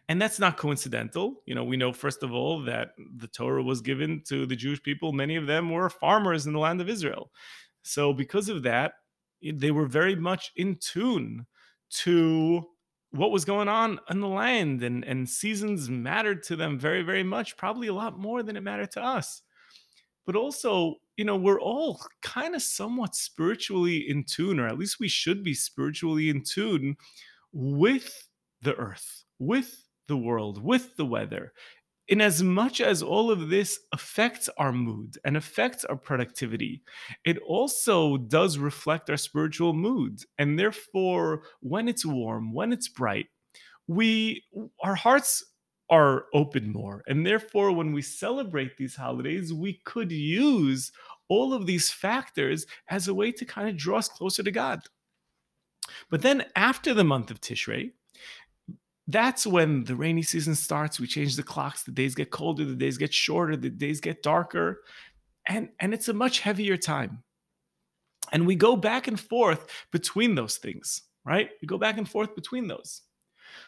And 0.09 0.21
that's 0.21 0.39
not 0.39 0.57
coincidental. 0.57 1.43
You 1.47 1.55
know, 1.55 1.65
we 1.65 1.77
know, 1.77 1.93
first 1.93 2.23
of 2.23 2.33
all, 2.33 2.63
that 2.65 2.91
the 3.17 3.27
Torah 3.27 3.63
was 3.63 3.81
given 3.81 4.23
to 4.27 4.47
the 4.47 4.57
Jewish 4.57 4.83
people. 4.83 5.13
Many 5.13 5.37
of 5.37 5.47
them 5.47 5.71
were 5.71 5.91
farmers 5.91 6.47
in 6.47 6.53
the 6.53 6.59
land 6.59 6.81
of 6.81 6.89
Israel. 6.89 7.31
So, 7.83 8.13
because 8.13 8.49
of 8.49 8.63
that, 8.63 8.95
they 9.43 9.71
were 9.71 9.87
very 9.87 10.17
much 10.17 10.53
in 10.57 10.77
tune 10.77 11.47
to 11.91 12.65
what 13.11 13.31
was 13.31 13.45
going 13.45 13.69
on 13.69 14.01
in 14.11 14.21
the 14.21 14.29
land, 14.29 14.83
and, 14.83 15.05
and 15.05 15.29
seasons 15.29 15.89
mattered 15.89 16.43
to 16.45 16.57
them 16.57 16.79
very, 16.79 17.03
very 17.03 17.23
much, 17.23 17.57
probably 17.57 17.89
a 17.89 17.95
lot 17.95 18.19
more 18.19 18.43
than 18.43 18.57
it 18.57 18.63
mattered 18.63 18.91
to 18.93 19.03
us 19.03 19.43
but 20.27 20.37
also 20.37 20.95
you 21.17 21.25
know 21.25 21.37
we're 21.37 21.61
all 21.61 22.01
kind 22.23 22.55
of 22.55 22.63
somewhat 22.63 23.15
spiritually 23.15 24.09
in 24.09 24.25
tune 24.25 24.59
or 24.59 24.67
at 24.67 24.79
least 24.79 25.01
we 25.01 25.09
should 25.09 25.43
be 25.43 25.55
spiritually 25.55 26.29
in 26.29 26.43
tune 26.43 26.97
with 27.53 28.29
the 28.65 28.75
earth 28.77 29.25
with 29.39 29.89
the 30.09 30.17
world 30.17 30.63
with 30.63 30.97
the 30.97 31.07
weather 31.07 31.53
in 32.09 32.21
as 32.21 32.43
much 32.43 32.81
as 32.81 33.03
all 33.03 33.31
of 33.31 33.49
this 33.49 33.81
affects 33.93 34.51
our 34.59 34.73
mood 34.73 35.17
and 35.25 35.37
affects 35.37 35.85
our 35.85 35.97
productivity, 35.97 36.83
it 37.25 37.39
also 37.39 38.19
does 38.19 38.59
reflect 38.59 39.09
our 39.09 39.17
spiritual 39.17 39.73
mood. 39.73 40.21
And 40.39 40.59
therefore, 40.59 41.45
when 41.61 41.89
it's 41.89 42.05
warm, 42.05 42.53
when 42.53 42.73
it's 42.73 42.89
bright, 42.89 43.27
we 43.87 44.45
our 44.83 44.95
hearts 44.95 45.45
are 45.91 46.27
open 46.35 46.73
more. 46.73 47.03
And 47.07 47.27
therefore, 47.27 47.73
when 47.73 47.93
we 47.93 48.03
celebrate 48.03 48.77
these 48.77 48.97
holidays, 48.97 49.53
we 49.53 49.81
could 49.85 50.13
use 50.13 50.93
all 51.29 51.55
of 51.55 51.67
these 51.67 51.91
factors 51.91 52.67
as 52.89 53.09
a 53.09 53.15
way 53.15 53.33
to 53.33 53.45
kind 53.45 53.69
of 53.69 53.77
draw 53.77 53.99
us 53.99 54.09
closer 54.09 54.43
to 54.43 54.51
God. 54.51 54.81
But 56.11 56.23
then 56.23 56.45
after 56.57 56.95
the 56.95 57.05
month 57.05 57.31
of 57.31 57.41
Tishrei, 57.41 57.93
that's 59.09 59.47
when 59.47 59.85
the 59.85 59.97
rainy 59.97 60.23
season 60.23 60.55
starts. 60.55 60.99
We 60.99 61.07
change 61.07 61.37
the 61.37 61.43
clocks, 61.43 61.83
the 61.83 61.93
days 61.93 62.15
get 62.15 62.31
colder, 62.31 62.65
the 62.65 62.75
days 62.75 62.97
get 62.97 63.13
shorter, 63.13 63.57
the 63.57 63.71
days 63.71 64.01
get 64.01 64.23
darker, 64.23 64.83
and, 65.47 65.69
and 65.81 65.93
it's 65.93 66.09
a 66.09 66.15
much 66.15 66.41
heavier 66.41 66.77
time. 66.77 67.23
And 68.33 68.47
we 68.47 68.57
go 68.57 68.77
back 68.77 69.07
and 69.07 69.21
forth 69.21 69.67
between 69.93 70.35
those 70.35 70.57
things, 70.57 71.03
right? 71.25 71.51
We 71.61 71.67
go 71.67 71.77
back 71.77 71.99
and 71.99 72.09
forth 72.09 72.35
between 72.35 72.67
those. 72.67 73.03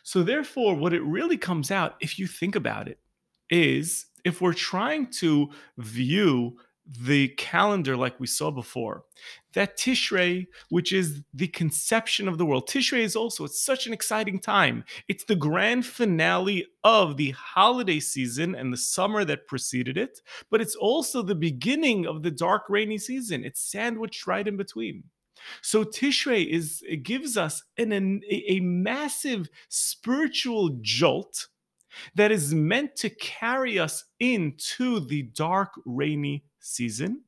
So, 0.03 0.23
therefore, 0.23 0.75
what 0.75 0.95
it 0.95 1.03
really 1.03 1.37
comes 1.37 1.71
out, 1.71 1.97
if 2.01 2.19
you 2.19 2.27
think 2.27 2.57
about 2.57 2.89
it, 2.89 2.99
is 3.51 4.07
if 4.25 4.41
we're 4.41 4.55
trying 4.55 5.07
to 5.13 5.51
view 5.79 6.57
the 6.87 7.29
calendar 7.31 7.97
like 7.97 8.19
we 8.21 8.27
saw 8.27 8.51
before, 8.51 9.05
that 9.55 9.77
Tishrei, 9.77 10.47
which 10.69 10.93
is 10.93 11.23
the 11.35 11.49
conception 11.49 12.29
of 12.29 12.39
the 12.39 12.47
world, 12.47 12.69
Tishrei 12.69 13.01
is 13.01 13.17
also, 13.17 13.45
it's 13.45 13.61
such 13.61 13.87
an 13.87 13.93
exciting 13.93 14.39
time. 14.39 14.85
It's 15.09 15.25
the 15.25 15.37
grand 15.37 15.85
finale 15.85 16.67
of 16.85 17.17
the 17.17 17.31
holiday 17.31 18.01
season 18.01 18.55
and 18.55 18.73
the 18.73 18.77
summer 18.77 19.25
that 19.25 19.49
preceded 19.49 19.97
it, 19.97 20.21
but 20.51 20.61
it's 20.61 20.77
also 20.77 21.23
the 21.23 21.35
beginning 21.35 22.07
of 22.07 22.23
the 22.23 22.31
dark, 22.31 22.63
rainy 22.69 22.99
season. 22.99 23.45
It's 23.45 23.61
sandwiched 23.61 24.27
right 24.27 24.47
in 24.47 24.57
between. 24.57 25.05
So 25.63 25.85
Tishrei 25.85 26.47
is 26.49 26.83
it 26.89 27.03
gives 27.03 27.37
us 27.37 27.63
an, 27.77 27.93
an 27.93 28.23
a, 28.31 28.53
a 28.55 28.61
massive 28.61 29.49
spiritual 29.69 30.79
jolt 30.81 31.49
that 32.15 32.33
is 32.33 32.55
meant 32.55 32.97
to 32.97 33.11
carry 33.11 33.79
us 33.79 34.05
into 34.21 35.01
the 35.01 35.23
dark, 35.23 35.73
rainy 35.85 36.45
season 36.67 37.23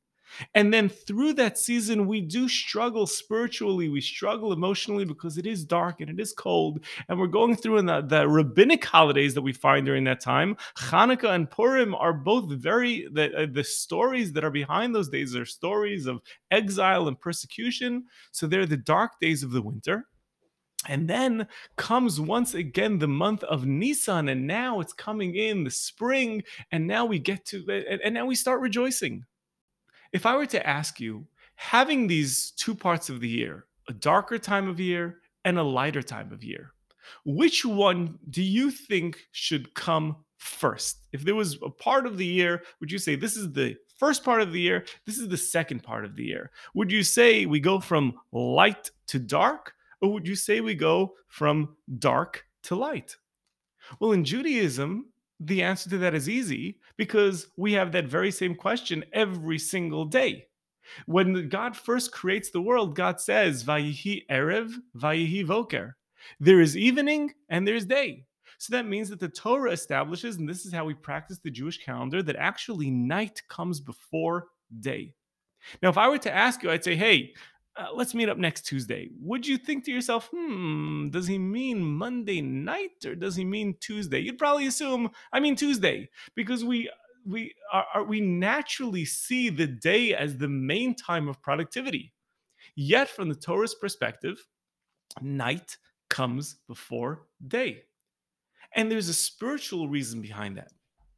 and 0.55 0.73
then 0.73 0.89
through 0.89 1.33
that 1.33 1.57
season, 1.57 2.07
we 2.07 2.21
do 2.21 2.47
struggle 2.47 3.07
spiritually. 3.07 3.89
We 3.89 4.01
struggle 4.01 4.53
emotionally 4.53 5.05
because 5.05 5.37
it 5.37 5.45
is 5.45 5.65
dark 5.65 6.01
and 6.01 6.09
it 6.09 6.19
is 6.19 6.33
cold. 6.33 6.85
And 7.07 7.19
we're 7.19 7.27
going 7.27 7.55
through 7.55 7.77
in 7.77 7.85
the, 7.85 8.01
the 8.01 8.27
rabbinic 8.27 8.85
holidays 8.85 9.33
that 9.33 9.41
we 9.41 9.53
find 9.53 9.85
during 9.85 10.03
that 10.05 10.21
time. 10.21 10.57
Hanukkah 10.77 11.33
and 11.33 11.49
Purim 11.49 11.95
are 11.95 12.13
both 12.13 12.51
very, 12.51 13.07
the, 13.11 13.35
uh, 13.35 13.47
the 13.51 13.63
stories 13.63 14.31
that 14.33 14.43
are 14.43 14.51
behind 14.51 14.93
those 14.93 15.09
days 15.09 15.35
are 15.35 15.45
stories 15.45 16.05
of 16.05 16.21
exile 16.51 17.07
and 17.07 17.19
persecution. 17.19 18.05
So 18.31 18.47
they're 18.47 18.65
the 18.65 18.77
dark 18.77 19.19
days 19.19 19.43
of 19.43 19.51
the 19.51 19.61
winter. 19.61 20.05
And 20.87 21.09
then 21.09 21.45
comes 21.75 22.21
once 22.21 22.53
again 22.53 22.99
the 22.99 23.07
month 23.07 23.43
of 23.43 23.65
Nisan, 23.65 24.29
and 24.29 24.47
now 24.47 24.79
it's 24.79 24.93
coming 24.93 25.35
in 25.35 25.65
the 25.65 25.69
spring, 25.69 26.41
and 26.71 26.87
now 26.87 27.05
we 27.05 27.19
get 27.19 27.43
to, 27.47 27.65
and, 27.67 27.99
and 28.01 28.13
now 28.13 28.25
we 28.25 28.33
start 28.33 28.61
rejoicing 28.61 29.25
if 30.13 30.25
I 30.25 30.35
were 30.35 30.45
to 30.47 30.67
ask 30.67 30.99
you, 30.99 31.25
having 31.55 32.07
these 32.07 32.51
two 32.51 32.73
parts 32.73 33.09
of 33.09 33.19
the 33.19 33.27
year, 33.27 33.65
a 33.87 33.93
darker 33.93 34.37
time 34.37 34.67
of 34.67 34.79
year 34.79 35.19
and 35.45 35.57
a 35.57 35.63
lighter 35.63 36.01
time 36.01 36.31
of 36.31 36.43
year. 36.43 36.71
Which 37.25 37.65
one 37.65 38.19
do 38.29 38.41
you 38.41 38.71
think 38.71 39.19
should 39.31 39.73
come 39.73 40.17
first? 40.37 41.01
If 41.11 41.23
there 41.23 41.35
was 41.35 41.57
a 41.63 41.69
part 41.69 42.05
of 42.05 42.17
the 42.17 42.25
year, 42.25 42.63
would 42.79 42.91
you 42.91 42.97
say 42.97 43.15
this 43.15 43.35
is 43.35 43.51
the 43.51 43.75
first 43.97 44.23
part 44.23 44.41
of 44.41 44.53
the 44.53 44.61
year, 44.61 44.85
this 45.05 45.17
is 45.17 45.27
the 45.27 45.37
second 45.37 45.83
part 45.83 46.05
of 46.05 46.15
the 46.15 46.23
year? 46.23 46.51
Would 46.75 46.91
you 46.91 47.03
say 47.03 47.45
we 47.45 47.59
go 47.59 47.79
from 47.79 48.13
light 48.31 48.91
to 49.07 49.19
dark, 49.19 49.73
or 50.01 50.13
would 50.13 50.27
you 50.27 50.35
say 50.35 50.61
we 50.61 50.75
go 50.75 51.15
from 51.27 51.75
dark 51.97 52.45
to 52.63 52.75
light? 52.75 53.17
Well, 53.99 54.11
in 54.11 54.23
Judaism, 54.23 55.11
the 55.39 55.63
answer 55.63 55.89
to 55.89 55.97
that 55.99 56.13
is 56.13 56.27
easy 56.27 56.79
because 56.97 57.47
we 57.55 57.73
have 57.73 57.91
that 57.91 58.05
very 58.05 58.31
same 58.31 58.55
question 58.55 59.05
every 59.13 59.57
single 59.59 60.05
day. 60.05 60.47
When 61.05 61.49
God 61.49 61.77
first 61.77 62.11
creates 62.11 62.49
the 62.49 62.61
world, 62.61 62.95
God 62.95 63.21
says, 63.21 63.63
Vayihi 63.63 64.25
Erev, 64.29 64.73
Vayihi 64.97 65.45
Voker. 65.45 65.95
There 66.39 66.61
is 66.61 66.75
evening 66.75 67.33
and 67.49 67.67
there's 67.67 67.85
day. 67.85 68.25
So 68.57 68.75
that 68.75 68.87
means 68.87 69.07
that 69.09 69.19
the 69.19 69.29
Torah 69.29 69.71
establishes, 69.71 70.35
and 70.35 70.49
this 70.49 70.65
is 70.65 70.73
how 70.73 70.83
we 70.83 70.93
practice 70.93 71.39
the 71.39 71.51
Jewish 71.51 71.83
calendar, 71.83 72.21
that 72.23 72.35
actually 72.35 72.91
night 72.91 73.41
comes 73.47 73.79
before 73.79 74.47
day. 74.81 75.13
Now, 75.81 75.89
if 75.89 75.97
I 75.97 76.09
were 76.09 76.17
to 76.17 76.35
ask 76.35 76.63
you, 76.63 76.71
I'd 76.71 76.83
say, 76.83 76.95
hey, 76.95 77.33
uh, 77.79 77.87
let's 77.93 78.13
meet 78.13 78.27
up 78.27 78.37
next 78.37 78.63
Tuesday. 78.63 79.09
Would 79.21 79.47
you 79.47 79.57
think 79.57 79.85
to 79.85 79.91
yourself, 79.91 80.29
hmm, 80.35 81.09
does 81.09 81.27
he 81.27 81.37
mean 81.37 81.81
Monday 81.81 82.41
night 82.41 83.05
or 83.05 83.15
does 83.15 83.35
he 83.35 83.45
mean 83.45 83.75
Tuesday? 83.79 84.19
You'd 84.19 84.37
probably 84.37 84.67
assume 84.67 85.09
I 85.31 85.39
mean 85.39 85.55
Tuesday 85.55 86.09
because 86.35 86.65
we 86.65 86.89
we 87.25 87.53
are, 87.71 87.85
are 87.93 88.03
we 88.03 88.21
naturally 88.21 89.05
see 89.05 89.49
the 89.49 89.67
day 89.67 90.13
as 90.13 90.37
the 90.37 90.47
main 90.47 90.95
time 90.95 91.27
of 91.27 91.41
productivity. 91.41 92.13
Yet, 92.75 93.09
from 93.09 93.29
the 93.29 93.35
Torah's 93.35 93.75
perspective, 93.75 94.45
night 95.21 95.77
comes 96.09 96.57
before 96.67 97.27
day. 97.47 97.83
And 98.75 98.91
there's 98.91 99.09
a 99.09 99.13
spiritual 99.13 99.89
reason 99.89 100.21
behind 100.21 100.57
that. 100.57 100.71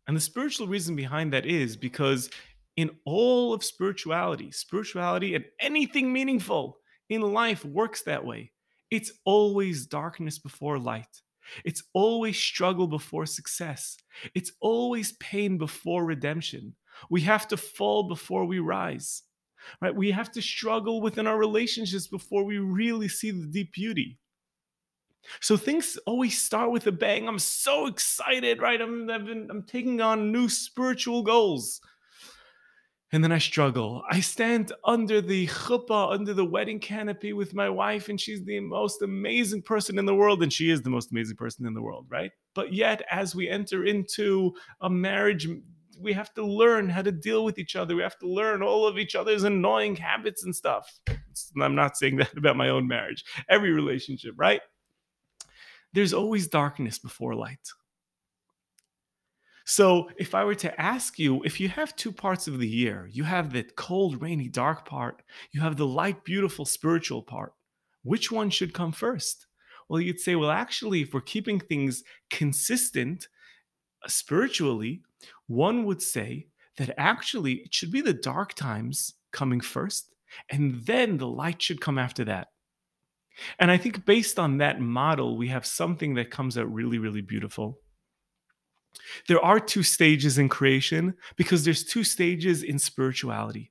And 0.08 0.16
the 0.18 0.22
spiritual 0.22 0.68
reason 0.68 0.96
behind 0.96 1.34
that 1.34 1.46
is 1.46 1.78
because 1.78 2.30
in 2.78 2.92
all 3.06 3.54
of 3.54 3.64
spirituality, 3.64 4.52
spirituality 4.52 5.36
and 5.36 5.46
anything 5.60 6.12
meaningful 6.12 6.78
in 7.10 7.22
life 7.22 7.66
works 7.66 8.04
that 8.04 8.26
way. 8.26 8.52
It's 8.90 9.12
always 9.26 9.88
darkness 9.88 10.40
before 10.40 10.80
light. 10.80 11.22
It's 11.66 11.84
always 11.94 12.38
struggle 12.38 12.88
before 12.88 13.26
success. 13.26 13.98
It's 14.36 14.52
always 14.62 15.14
pain 15.14 15.58
before 15.58 16.06
redemption. 16.06 16.76
We 17.10 17.22
have 17.22 17.48
to 17.50 17.58
fall 17.58 18.04
before 18.04 18.46
we 18.46 18.60
rise. 18.60 19.24
Right? 19.82 19.96
We 19.96 20.12
have 20.12 20.32
to 20.32 20.42
struggle 20.42 21.02
within 21.02 21.28
our 21.28 21.38
relationships 21.38 22.08
before 22.08 22.44
we 22.44 22.58
really 22.58 23.08
see 23.08 23.32
the 23.32 23.46
deep 23.46 23.74
beauty. 23.74 24.18
So 25.40 25.56
things 25.56 25.98
always 26.08 26.42
start 26.42 26.72
with 26.72 26.88
a 26.88 26.92
bang. 26.92 27.28
I'm 27.28 27.38
so 27.38 27.86
excited, 27.86 28.60
right? 28.60 28.82
I'm 28.82 29.10
I've 29.10 29.26
been, 29.26 29.48
I'm 29.52 29.64
taking 29.64 30.02
on 30.02 30.32
new 30.32 30.50
spiritual 30.50 31.22
goals 31.22 31.80
and 33.12 33.24
then 33.24 33.32
I 33.32 33.40
struggle. 33.40 34.04
I 34.10 34.22
stand 34.22 34.72
under 34.86 35.22
the 35.22 35.48
chuppah, 35.48 36.14
under 36.14 36.34
the 36.34 36.46
wedding 36.46 36.80
canopy 36.80 37.34
with 37.34 37.54
my 37.54 37.70
wife, 37.70 38.08
and 38.08 38.20
she's 38.20 38.44
the 38.44 38.60
most 38.62 39.02
amazing 39.02 39.64
person 39.64 40.00
in 40.00 40.06
the 40.06 40.16
world, 40.16 40.42
and 40.44 40.52
she 40.52 40.70
is 40.70 40.82
the 40.82 40.90
most 40.90 41.12
amazing 41.12 41.36
person 41.36 41.66
in 41.66 41.74
the 41.74 41.82
world, 41.82 42.06
right? 42.10 42.32
But 42.54 42.74
yet, 42.74 43.04
as 43.12 43.36
we 43.36 43.50
enter 43.50 43.86
into 43.86 44.54
a 44.80 44.90
marriage, 44.90 45.48
we 46.00 46.14
have 46.14 46.34
to 46.36 46.46
learn 46.46 46.90
how 46.90 47.02
to 47.02 47.12
deal 47.12 47.44
with 47.44 47.60
each 47.60 47.76
other. 47.76 47.96
We 47.96 48.02
have 48.02 48.18
to 48.20 48.28
learn 48.28 48.64
all 48.64 48.88
of 48.88 48.98
each 48.98 49.16
other's 49.16 49.44
annoying 49.44 49.98
habits 49.98 50.46
and 50.46 50.56
stuff. 50.56 51.00
I'm 51.62 51.76
not 51.76 51.98
saying 51.98 52.16
that 52.18 52.38
about 52.38 52.56
my 52.56 52.70
own 52.70 52.88
marriage, 52.88 53.26
every 53.50 53.72
relationship, 53.72 54.36
right? 54.38 54.62
There's 55.94 56.14
always 56.14 56.48
darkness 56.48 56.98
before 56.98 57.36
light. 57.36 57.68
So, 59.66 60.10
if 60.18 60.34
I 60.34 60.44
were 60.44 60.56
to 60.56 60.82
ask 60.82 61.20
you, 61.20 61.44
if 61.44 61.60
you 61.60 61.70
have 61.70 61.96
two 61.96 62.12
parts 62.12 62.48
of 62.48 62.60
the 62.60 62.68
year, 62.68 63.08
you 63.12 63.24
have 63.24 63.54
the 63.54 63.64
cold, 63.64 64.22
rainy, 64.22 64.48
dark 64.48 64.88
part, 64.88 65.22
you 65.52 65.62
have 65.62 65.78
the 65.78 65.86
light, 65.86 66.24
beautiful, 66.24 66.66
spiritual 66.66 67.22
part, 67.22 67.54
which 68.04 68.32
one 68.32 68.50
should 68.50 68.74
come 68.74 68.92
first? 68.92 69.46
Well, 69.88 70.02
you'd 70.02 70.20
say, 70.20 70.36
well, 70.36 70.52
actually, 70.52 71.02
if 71.02 71.14
we're 71.14 71.22
keeping 71.22 71.60
things 71.60 72.04
consistent 72.30 73.28
uh, 74.04 74.08
spiritually, 74.08 75.04
one 75.48 75.86
would 75.86 76.02
say 76.02 76.48
that 76.78 76.94
actually 76.98 77.56
it 77.56 77.74
should 77.74 77.92
be 77.92 78.02
the 78.02 78.14
dark 78.14 78.54
times 78.54 79.14
coming 79.32 79.62
first, 79.62 80.10
and 80.50 80.86
then 80.86 81.18
the 81.18 81.28
light 81.28 81.62
should 81.62 81.82
come 81.82 81.98
after 81.98 82.24
that. 82.26 82.48
And 83.60 83.70
I 83.70 83.78
think 83.78 84.06
based 84.06 84.40
on 84.40 84.58
that 84.58 84.80
model, 84.80 85.38
we 85.38 85.50
have 85.50 85.66
something 85.66 86.16
that 86.16 86.32
comes 86.32 86.58
out 86.58 86.72
really, 86.74 86.98
really 86.98 87.22
beautiful. 87.22 87.80
There 89.28 89.44
are 89.44 89.60
two 89.60 89.84
stages 89.84 90.38
in 90.38 90.50
creation 90.50 91.16
because 91.36 91.66
there's 91.66 91.84
two 91.84 92.04
stages 92.04 92.64
in 92.64 92.80
spirituality. 92.80 93.71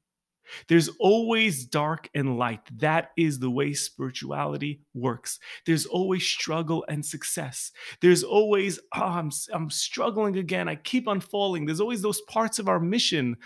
There's 0.69 0.89
always 0.99 1.65
dark 1.65 2.09
and 2.15 2.39
light. 2.39 2.61
That 2.79 3.11
is 3.17 3.39
the 3.39 3.51
way 3.51 3.73
spirituality 3.73 4.81
works. 4.95 5.39
There's 5.67 5.87
always 5.87 6.25
struggle 6.25 6.85
and 6.89 7.05
success. 7.05 7.73
There's 8.01 8.23
always, 8.23 8.79
oh, 8.95 9.03
I'm, 9.03 9.31
I'm 9.53 9.71
struggling 9.71 10.37
again. 10.39 10.69
I 10.69 10.77
keep 10.77 11.09
on 11.09 11.21
falling. 11.21 11.67
There's 11.67 11.81
always 11.81 12.03
those 12.03 12.21
parts 12.23 12.59
of 12.59 12.69
our 12.69 12.81
mission. 12.81 13.37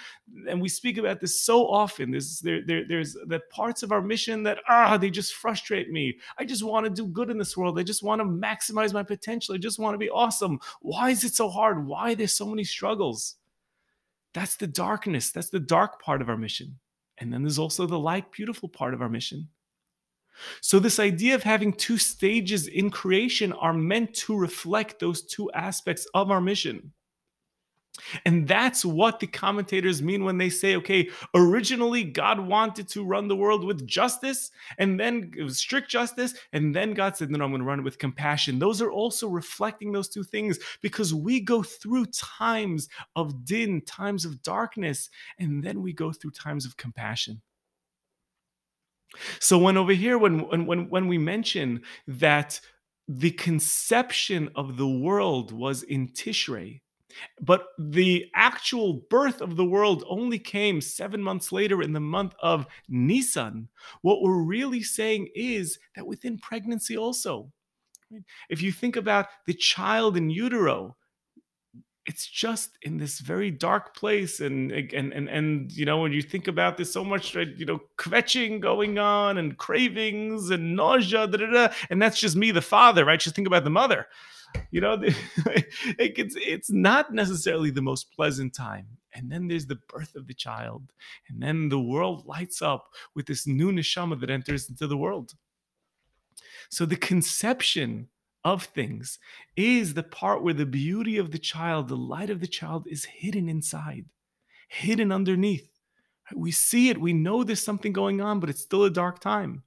And 0.49 0.61
we 0.61 0.69
speak 0.69 0.99
about 0.99 1.21
this 1.21 1.41
so 1.41 1.67
often. 1.67 2.11
There's, 2.11 2.41
there, 2.41 2.61
there, 2.67 2.85
there's 2.89 3.15
the 3.27 3.41
parts 3.51 3.83
of 3.83 3.93
our 3.93 4.03
mission 4.03 4.43
that, 4.45 4.59
ah, 4.69 4.97
they 4.97 5.11
just 5.11 5.35
frustrate 5.35 5.91
me. 5.91 6.19
I 6.39 6.45
just 6.45 6.63
want 6.63 6.87
to 6.87 6.91
do 6.91 7.07
good 7.07 7.31
in 7.31 7.39
this 7.39 7.57
world. 7.57 7.79
I 7.79 7.83
just 7.83 8.03
want 8.03 8.21
to 8.21 8.27
maximize 8.27 8.93
my 8.93 9.03
potential. 9.03 9.55
I 9.55 9.59
just 9.59 9.79
want 9.79 9.95
to 9.95 9.99
be 9.99 10.11
awesome. 10.11 10.59
Why 10.81 11.11
is 11.11 11.25
it 11.25 11.35
so 11.35 11.49
hard? 11.49 11.87
Why 11.87 12.15
there's 12.15 12.35
so 12.35 12.47
many 12.47 12.65
struggles? 12.65 13.37
That's 14.33 14.57
the 14.57 14.67
darkness. 14.67 15.31
That's 15.31 15.51
the 15.51 15.61
dark 15.61 16.03
part 16.03 16.21
of 16.21 16.29
our 16.29 16.37
mission. 16.37 16.79
And 17.19 17.33
then 17.33 17.43
there's 17.43 17.59
also 17.59 17.87
the 17.87 17.99
light, 17.99 18.31
beautiful 18.33 18.69
part 18.69 18.95
of 18.95 19.03
our 19.03 19.09
mission. 19.09 19.49
So, 20.61 20.79
this 20.79 20.99
idea 20.99 21.35
of 21.37 21.45
having 21.45 21.73
two 21.73 21.97
stages 21.97 22.67
in 22.67 22.91
creation 22.91 23.53
are 23.53 23.73
meant 23.73 24.15
to 24.15 24.37
reflect 24.37 24.99
those 24.99 25.23
two 25.23 25.51
aspects 25.53 26.07
of 26.13 26.31
our 26.31 26.41
mission. 26.41 26.93
And 28.25 28.47
that's 28.49 28.85
what 28.85 29.21
the 29.21 29.27
commentators 29.27 30.03
mean 30.03 30.25
when 30.25 30.37
they 30.37 30.51
say, 30.51 30.77
okay, 30.77 31.11
originally 31.35 32.03
God 32.05 32.41
wanted 32.41 32.89
to 32.89 33.05
run 33.05 33.29
the 33.29 33.37
world 33.37 33.65
with 33.65 33.87
justice, 33.87 34.51
and 34.79 34.99
then 34.99 35.33
strict 35.49 35.91
justice, 35.91 36.35
and 36.53 36.75
then 36.75 36.93
God 36.93 37.17
said, 37.17 37.31
no, 37.31 37.39
no 37.39 37.45
I'm 37.45 37.51
going 37.53 37.61
to 37.61 37.67
run 37.67 37.79
it 37.79 37.85
with 37.85 37.99
compassion. 37.99 38.59
Those 38.59 38.83
are 38.83 38.91
also 38.91 39.29
reflecting 39.29 39.93
those 39.93 40.09
two 40.09 40.25
things 40.25 40.59
because 40.83 41.15
we 41.15 41.41
go 41.41 41.63
through 41.63 42.07
times 42.07 42.89
of 43.15 43.45
din, 43.45 43.81
times 43.83 44.25
of 44.25 44.43
darkness, 44.43 45.09
and 45.39 45.63
then 45.63 45.81
we 45.81 45.93
go 45.93 46.13
through 46.13 46.33
times 46.33 46.67
of 46.67 46.77
compassion. 46.77 47.43
So 49.39 49.57
when 49.59 49.77
over 49.77 49.93
here, 49.93 50.19
when 50.19 50.67
when 50.67 50.91
when 50.91 51.07
we 51.07 51.19
mention 51.19 51.83
that 52.09 52.61
the 53.07 53.31
conception 53.31 54.51
of 54.57 54.77
the 54.77 54.89
world 54.89 55.53
was 55.53 55.85
in 55.85 56.09
Tishrei, 56.09 56.81
but 57.41 57.69
the 57.79 58.27
actual 58.35 59.05
birth 59.11 59.41
of 59.41 59.57
the 59.57 59.65
world 59.65 60.05
only 60.09 60.39
came 60.39 60.81
seven 60.81 61.23
months 61.23 61.53
later 61.53 61.83
in 61.83 61.93
the 61.93 62.01
month 62.01 62.35
of 62.41 62.67
Nisan. 62.89 63.69
What 64.03 64.23
we're 64.23 64.43
really 64.43 64.83
saying 64.83 65.29
is 65.35 65.79
that 65.97 66.07
within 66.07 66.39
pregnancy, 66.39 66.97
also, 66.97 67.51
if 68.49 68.63
you 68.63 68.73
think 68.73 68.97
about 68.97 69.27
the 69.47 69.55
child 69.55 70.17
in 70.17 70.31
utero, 70.31 70.97
it's 72.07 72.27
just 72.27 72.77
in 72.83 72.99
this 72.99 73.19
very 73.21 73.51
dark 73.51 73.95
place 73.97 74.41
and 74.41 74.71
and 74.73 75.13
and 75.13 75.29
and 75.29 75.73
you 75.73 75.87
know 75.87 75.99
when 75.99 76.13
you 76.13 76.21
think 76.21 76.49
about 76.49 76.77
this 76.77 76.93
so 76.93 77.03
much 77.03 77.35
you 77.35 77.65
know 77.65 77.81
kvetching 77.97 78.61
going 78.61 78.99
on 78.99 79.39
and 79.39 79.57
cravings 79.57 80.51
and 80.51 80.77
nausea 80.77 81.27
da, 81.27 81.39
da, 81.39 81.51
da, 81.51 81.69
and 81.89 82.03
that's 82.03 82.21
just 82.21 82.37
me 82.37 82.51
the 82.51 82.61
father 82.61 83.05
right? 83.05 83.21
Just 83.21 83.35
think 83.35 83.49
about 83.49 83.65
the 83.65 83.71
mother 83.71 84.07
you 84.71 84.81
know 84.81 84.99
it's 85.03 86.37
it's 86.37 86.71
not 86.71 87.13
necessarily 87.13 87.71
the 87.71 87.83
most 87.83 88.13
pleasant 88.13 88.55
time. 88.55 88.87
And 89.17 89.31
then 89.31 89.47
there's 89.47 89.67
the 89.67 89.79
birth 89.89 90.17
of 90.17 90.27
the 90.27 90.35
child. 90.35 90.93
And 91.29 91.41
then 91.41 91.69
the 91.69 91.79
world 91.79 92.27
lights 92.27 92.61
up 92.61 92.89
with 93.15 93.27
this 93.27 93.47
new 93.47 93.71
neshama 93.71 94.21
that 94.21 94.31
enters 94.31 94.69
into 94.69 94.89
the 94.89 94.97
world. 94.97 95.35
So 96.69 96.85
the 96.85 96.97
conception 96.97 98.09
of 98.45 98.65
things 98.65 99.19
is 99.57 99.95
the 99.95 100.03
part 100.03 100.43
where 100.43 100.55
the 100.55 100.67
beauty 100.67 101.17
of 101.17 101.31
the 101.31 101.39
child 101.39 101.89
the 101.89 101.97
light 101.97 102.29
of 102.29 102.41
the 102.41 102.47
child 102.47 102.87
is 102.89 103.05
hidden 103.05 103.49
inside 103.49 104.05
hidden 104.69 105.13
underneath. 105.13 105.71
We 106.35 106.51
see 106.51 106.91
it 106.91 107.01
we 107.01 107.13
know 107.13 107.43
there's 107.43 107.63
something 107.63 107.93
going 107.93 108.21
on 108.21 108.41
but 108.41 108.51
it's 108.51 108.63
still 108.63 108.85
a 108.85 108.91
dark 108.91 109.21
time 109.21 109.63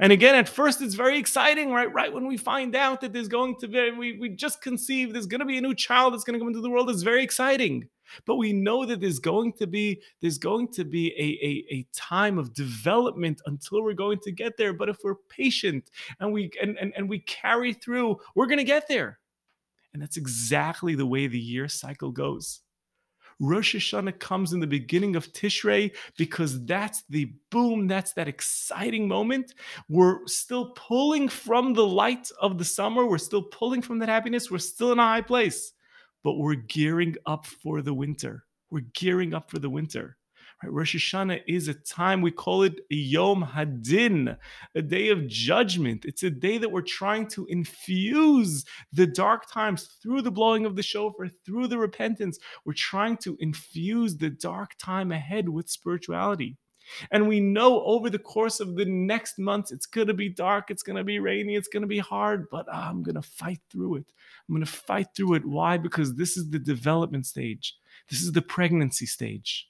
and 0.00 0.12
again, 0.12 0.34
at 0.34 0.48
first, 0.48 0.82
it's 0.82 0.94
very 0.94 1.18
exciting, 1.18 1.70
right? 1.72 1.92
Right 1.92 2.12
when 2.12 2.26
we 2.26 2.36
find 2.36 2.74
out 2.74 3.00
that 3.00 3.12
there's 3.12 3.28
going 3.28 3.56
to 3.56 3.68
be, 3.68 3.90
we, 3.90 4.18
we 4.18 4.28
just 4.30 4.62
conceived, 4.62 5.14
there's 5.14 5.26
going 5.26 5.40
to 5.40 5.46
be 5.46 5.58
a 5.58 5.60
new 5.60 5.74
child 5.74 6.12
that's 6.12 6.24
going 6.24 6.34
to 6.34 6.40
come 6.40 6.48
into 6.48 6.60
the 6.60 6.70
world. 6.70 6.90
It's 6.90 7.02
very 7.02 7.22
exciting. 7.22 7.88
but 8.24 8.36
we 8.36 8.52
know 8.52 8.84
that 8.84 9.00
there's 9.00 9.18
going 9.18 9.52
to 9.54 9.66
be 9.66 10.00
there's 10.20 10.38
going 10.38 10.68
to 10.68 10.84
be 10.84 11.08
a, 11.12 11.46
a, 11.46 11.76
a 11.78 11.86
time 11.92 12.38
of 12.38 12.54
development 12.54 13.40
until 13.46 13.82
we're 13.82 13.92
going 13.92 14.18
to 14.20 14.32
get 14.32 14.56
there 14.56 14.72
but 14.72 14.88
if 14.88 14.98
we're 15.04 15.16
patient 15.28 15.90
and 16.20 16.32
we 16.32 16.50
and, 16.62 16.76
and, 16.78 16.92
and 16.96 17.08
we 17.08 17.20
carry 17.20 17.72
through 17.72 18.16
we're 18.34 18.46
going 18.46 18.58
to 18.58 18.64
get 18.64 18.88
there 18.88 19.18
and 19.92 20.02
that's 20.02 20.16
exactly 20.16 20.94
the 20.94 21.06
way 21.06 21.26
the 21.26 21.38
year 21.38 21.68
cycle 21.68 22.10
goes 22.10 22.60
Rosh 23.40 23.76
Hashanah 23.76 24.18
comes 24.18 24.52
in 24.52 24.60
the 24.60 24.66
beginning 24.66 25.16
of 25.16 25.32
Tishrei 25.32 25.94
because 26.16 26.64
that's 26.64 27.04
the 27.08 27.32
boom, 27.50 27.86
that's 27.86 28.12
that 28.14 28.28
exciting 28.28 29.06
moment. 29.06 29.54
We're 29.88 30.26
still 30.26 30.70
pulling 30.70 31.28
from 31.28 31.72
the 31.72 31.86
light 31.86 32.30
of 32.40 32.58
the 32.58 32.64
summer, 32.64 33.06
we're 33.06 33.18
still 33.18 33.42
pulling 33.42 33.82
from 33.82 33.98
that 34.00 34.08
happiness, 34.08 34.50
we're 34.50 34.58
still 34.58 34.92
in 34.92 34.98
a 34.98 35.02
high 35.02 35.22
place 35.22 35.72
but 36.24 36.34
we're 36.34 36.54
gearing 36.54 37.14
up 37.26 37.46
for 37.46 37.82
the 37.82 37.94
winter. 37.94 38.44
We're 38.70 38.84
gearing 38.94 39.34
up 39.34 39.50
for 39.50 39.58
the 39.58 39.70
winter. 39.70 40.16
Right? 40.62 40.72
Rosh 40.72 40.96
Hashanah 40.96 41.42
is 41.46 41.68
a 41.68 41.74
time, 41.74 42.20
we 42.20 42.30
call 42.30 42.62
it 42.62 42.80
Yom 42.90 43.42
Hadin, 43.42 44.36
a 44.74 44.82
day 44.82 45.08
of 45.10 45.28
judgment. 45.28 46.04
It's 46.04 46.22
a 46.22 46.30
day 46.30 46.58
that 46.58 46.72
we're 46.72 46.82
trying 46.82 47.28
to 47.28 47.46
infuse 47.46 48.64
the 48.92 49.06
dark 49.06 49.50
times 49.50 49.88
through 50.02 50.22
the 50.22 50.32
blowing 50.32 50.66
of 50.66 50.74
the 50.74 50.82
shofar, 50.82 51.28
through 51.46 51.68
the 51.68 51.78
repentance. 51.78 52.38
We're 52.64 52.72
trying 52.72 53.18
to 53.18 53.36
infuse 53.40 54.16
the 54.16 54.30
dark 54.30 54.72
time 54.78 55.12
ahead 55.12 55.48
with 55.48 55.70
spirituality. 55.70 56.56
And 57.10 57.28
we 57.28 57.38
know 57.38 57.82
over 57.84 58.08
the 58.10 58.18
course 58.18 58.60
of 58.60 58.74
the 58.74 58.86
next 58.86 59.38
months, 59.38 59.72
it's 59.72 59.86
going 59.86 60.06
to 60.06 60.14
be 60.14 60.28
dark, 60.28 60.70
it's 60.70 60.82
going 60.82 60.96
to 60.96 61.04
be 61.04 61.18
rainy, 61.18 61.54
it's 61.54 61.68
going 61.68 61.82
to 61.82 61.86
be 61.86 61.98
hard, 61.98 62.48
but 62.50 62.66
ah, 62.72 62.88
I'm 62.88 63.02
going 63.02 63.14
to 63.14 63.22
fight 63.22 63.60
through 63.70 63.96
it. 63.96 64.06
I'm 64.48 64.54
going 64.54 64.64
to 64.64 64.72
fight 64.72 65.08
through 65.14 65.34
it. 65.34 65.44
Why? 65.44 65.76
Because 65.76 66.14
this 66.16 66.36
is 66.36 66.50
the 66.50 66.58
development 66.58 67.26
stage, 67.26 67.76
this 68.08 68.22
is 68.22 68.32
the 68.32 68.42
pregnancy 68.42 69.06
stage. 69.06 69.68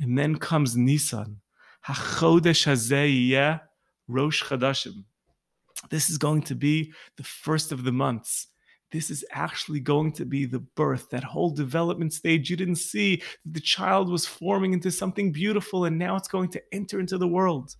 And 0.00 0.16
then 0.18 0.36
comes 0.36 0.76
Nisan. 0.76 1.40
HaChodesh 1.86 3.60
Rosh. 4.06 4.42
This 5.90 6.10
is 6.10 6.18
going 6.18 6.42
to 6.42 6.54
be 6.54 6.92
the 7.16 7.24
first 7.24 7.72
of 7.72 7.84
the 7.84 7.92
months 7.92 8.48
this 8.90 9.10
is 9.10 9.24
actually 9.32 9.80
going 9.80 10.12
to 10.12 10.24
be 10.24 10.46
the 10.46 10.60
birth, 10.60 11.10
that 11.10 11.24
whole 11.24 11.50
development 11.50 12.12
stage. 12.12 12.48
You 12.48 12.56
didn't 12.56 12.76
see 12.76 13.22
the 13.44 13.60
child 13.60 14.08
was 14.08 14.26
forming 14.26 14.72
into 14.72 14.90
something 14.90 15.30
beautiful, 15.32 15.84
and 15.84 15.98
now 15.98 16.16
it's 16.16 16.28
going 16.28 16.50
to 16.50 16.62
enter 16.72 17.00
into 17.00 17.18
the 17.18 17.28
world. 17.28 17.76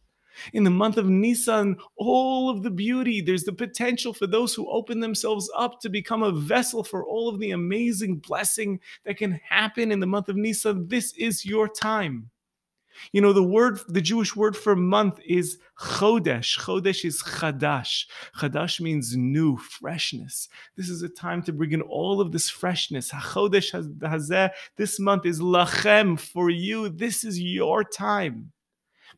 In 0.53 0.64
the 0.64 0.70
month 0.70 0.96
of 0.96 1.09
Nisan, 1.09 1.77
all 1.96 2.51
of 2.51 2.62
the 2.62 2.70
beauty, 2.70 3.20
there's 3.20 3.44
the 3.44 3.53
potential 3.53 4.12
for 4.12 4.27
those 4.27 4.55
who 4.55 4.68
open 4.70 5.01
themselves 5.01 5.51
up 5.57 5.81
to 5.81 5.88
become 5.88 6.22
a 6.22 6.33
vessel 6.33 6.85
for 6.85 7.05
all 7.05 7.29
of 7.29 7.38
the 7.38 7.53
amazing 7.53 8.16
blessing 8.16 8.81
that 9.05 9.16
can 9.16 9.40
happen 9.48 9.92
in 9.92 10.01
the 10.01 10.07
month 10.07 10.29
of 10.29 10.37
Nisan. 10.37 10.88
This 10.88 11.12
is 11.14 11.44
your 11.44 11.68
time. 11.68 12.31
You 13.12 13.20
know, 13.20 13.33
the 13.33 13.42
word, 13.42 13.79
the 13.88 14.01
Jewish 14.01 14.35
word 14.35 14.57
for 14.57 14.74
month 14.74 15.20
is 15.24 15.59
chodesh. 15.79 16.59
Chodesh 16.59 17.05
is 17.05 17.22
chadash. 17.22 18.07
Chadash 18.37 18.81
means 18.81 19.16
new, 19.16 19.57
freshness. 19.57 20.48
This 20.77 20.88
is 20.88 21.03
a 21.03 21.09
time 21.09 21.42
to 21.44 21.53
bring 21.53 21.72
in 21.72 21.83
all 21.83 22.20
of 22.20 22.33
this 22.33 22.51
freshness. 22.51 23.11
Chodesh 23.11 23.72
hazeh, 24.01 24.51
this 24.77 24.98
month 24.98 25.27
is 25.27 25.40
lachem 25.40 26.18
for 26.18 26.51
you. 26.51 26.88
This 26.88 27.24
is 27.24 27.40
your 27.40 27.85
time. 27.85 28.53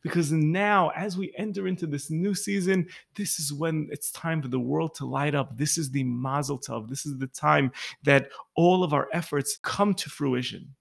Because 0.01 0.31
now, 0.31 0.89
as 0.95 1.17
we 1.17 1.33
enter 1.37 1.67
into 1.67 1.85
this 1.85 2.09
new 2.09 2.33
season, 2.33 2.87
this 3.15 3.39
is 3.39 3.53
when 3.53 3.87
it's 3.91 4.11
time 4.11 4.41
for 4.41 4.47
the 4.47 4.59
world 4.59 4.95
to 4.95 5.05
light 5.05 5.35
up. 5.35 5.55
This 5.57 5.77
is 5.77 5.91
the 5.91 6.03
mazel 6.03 6.59
tov. 6.59 6.89
This 6.89 7.05
is 7.05 7.17
the 7.17 7.27
time 7.27 7.71
that 8.03 8.29
all 8.55 8.83
of 8.83 8.93
our 8.93 9.07
efforts 9.13 9.59
come 9.61 9.93
to 9.95 10.09
fruition. 10.09 10.73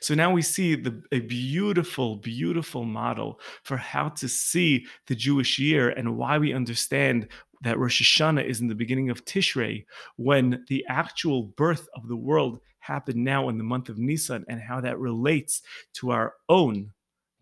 So 0.00 0.14
now 0.14 0.32
we 0.32 0.42
see 0.42 0.74
the, 0.74 1.02
a 1.12 1.20
beautiful, 1.20 2.16
beautiful 2.16 2.84
model 2.84 3.40
for 3.62 3.76
how 3.76 4.08
to 4.10 4.28
see 4.28 4.86
the 5.06 5.14
Jewish 5.14 5.58
year 5.58 5.90
and 5.90 6.16
why 6.16 6.38
we 6.38 6.52
understand 6.52 7.28
that 7.62 7.78
Rosh 7.78 8.02
Hashanah 8.02 8.44
is 8.44 8.60
in 8.60 8.68
the 8.68 8.74
beginning 8.74 9.10
of 9.10 9.24
Tishrei 9.24 9.84
when 10.16 10.64
the 10.68 10.84
actual 10.88 11.42
birth 11.42 11.88
of 11.94 12.08
the 12.08 12.16
world 12.16 12.60
happened 12.80 13.22
now 13.22 13.48
in 13.48 13.58
the 13.58 13.64
month 13.64 13.88
of 13.88 13.98
Nisan 13.98 14.44
and 14.48 14.60
how 14.60 14.80
that 14.80 14.98
relates 14.98 15.62
to 15.94 16.10
our 16.10 16.34
own 16.48 16.92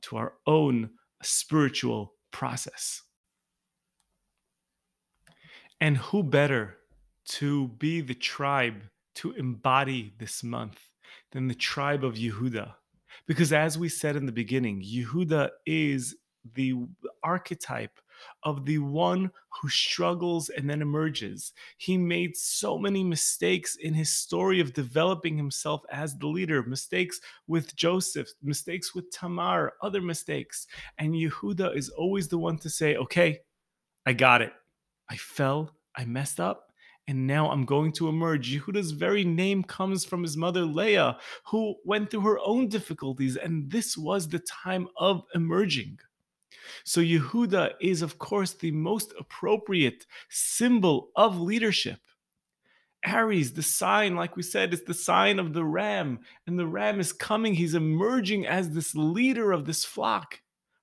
to 0.06 0.16
our 0.16 0.34
own 0.46 0.90
spiritual 1.22 2.14
process. 2.30 3.02
And 5.80 5.96
who 5.96 6.22
better 6.22 6.76
to 7.28 7.68
be 7.68 8.00
the 8.00 8.14
tribe 8.14 8.82
to 9.16 9.32
embody 9.32 10.14
this 10.18 10.42
month 10.42 10.80
than 11.32 11.48
the 11.48 11.54
tribe 11.54 12.04
of 12.04 12.14
Yehuda. 12.14 12.72
Because 13.26 13.52
as 13.52 13.78
we 13.78 13.88
said 13.88 14.16
in 14.16 14.26
the 14.26 14.32
beginning, 14.32 14.82
Yehuda 14.82 15.50
is 15.64 16.16
the 16.54 16.74
archetype 17.22 17.98
of 18.42 18.64
the 18.64 18.78
one 18.78 19.30
who 19.48 19.68
struggles 19.68 20.48
and 20.48 20.68
then 20.68 20.82
emerges. 20.82 21.52
He 21.78 21.96
made 21.96 22.36
so 22.36 22.78
many 22.78 23.02
mistakes 23.02 23.76
in 23.76 23.94
his 23.94 24.12
story 24.12 24.60
of 24.60 24.72
developing 24.72 25.36
himself 25.36 25.82
as 25.90 26.16
the 26.16 26.26
leader 26.26 26.62
mistakes 26.62 27.20
with 27.46 27.74
Joseph, 27.76 28.28
mistakes 28.42 28.94
with 28.94 29.10
Tamar, 29.10 29.74
other 29.82 30.02
mistakes. 30.02 30.66
And 30.98 31.14
Yehuda 31.14 31.76
is 31.76 31.88
always 31.88 32.28
the 32.28 32.38
one 32.38 32.58
to 32.58 32.70
say, 32.70 32.96
Okay, 32.96 33.40
I 34.04 34.12
got 34.12 34.42
it. 34.42 34.52
I 35.08 35.16
fell, 35.16 35.76
I 35.94 36.04
messed 36.04 36.40
up, 36.40 36.66
and 37.08 37.26
now 37.26 37.50
I'm 37.50 37.64
going 37.64 37.92
to 37.92 38.08
emerge. 38.08 38.52
Yehuda's 38.52 38.90
very 38.90 39.24
name 39.24 39.62
comes 39.62 40.04
from 40.04 40.22
his 40.22 40.36
mother 40.36 40.64
Leah, 40.64 41.18
who 41.46 41.76
went 41.84 42.10
through 42.10 42.22
her 42.22 42.38
own 42.44 42.68
difficulties, 42.68 43.36
and 43.36 43.70
this 43.70 43.96
was 43.96 44.28
the 44.28 44.40
time 44.40 44.88
of 44.96 45.22
emerging. 45.34 45.98
So, 46.84 47.00
Yehuda 47.00 47.74
is, 47.80 48.02
of 48.02 48.18
course, 48.18 48.54
the 48.54 48.70
most 48.70 49.12
appropriate 49.18 50.06
symbol 50.28 51.10
of 51.16 51.40
leadership. 51.40 52.00
Aries, 53.04 53.52
the 53.52 53.62
sign, 53.62 54.16
like 54.16 54.36
we 54.36 54.42
said, 54.42 54.72
is 54.72 54.82
the 54.82 54.94
sign 54.94 55.38
of 55.38 55.52
the 55.52 55.64
ram, 55.64 56.20
and 56.46 56.58
the 56.58 56.66
ram 56.66 56.98
is 56.98 57.12
coming. 57.12 57.54
He's 57.54 57.74
emerging 57.74 58.46
as 58.46 58.70
this 58.70 58.94
leader 58.94 59.52
of 59.52 59.64
this 59.64 59.84
flock 59.84 60.40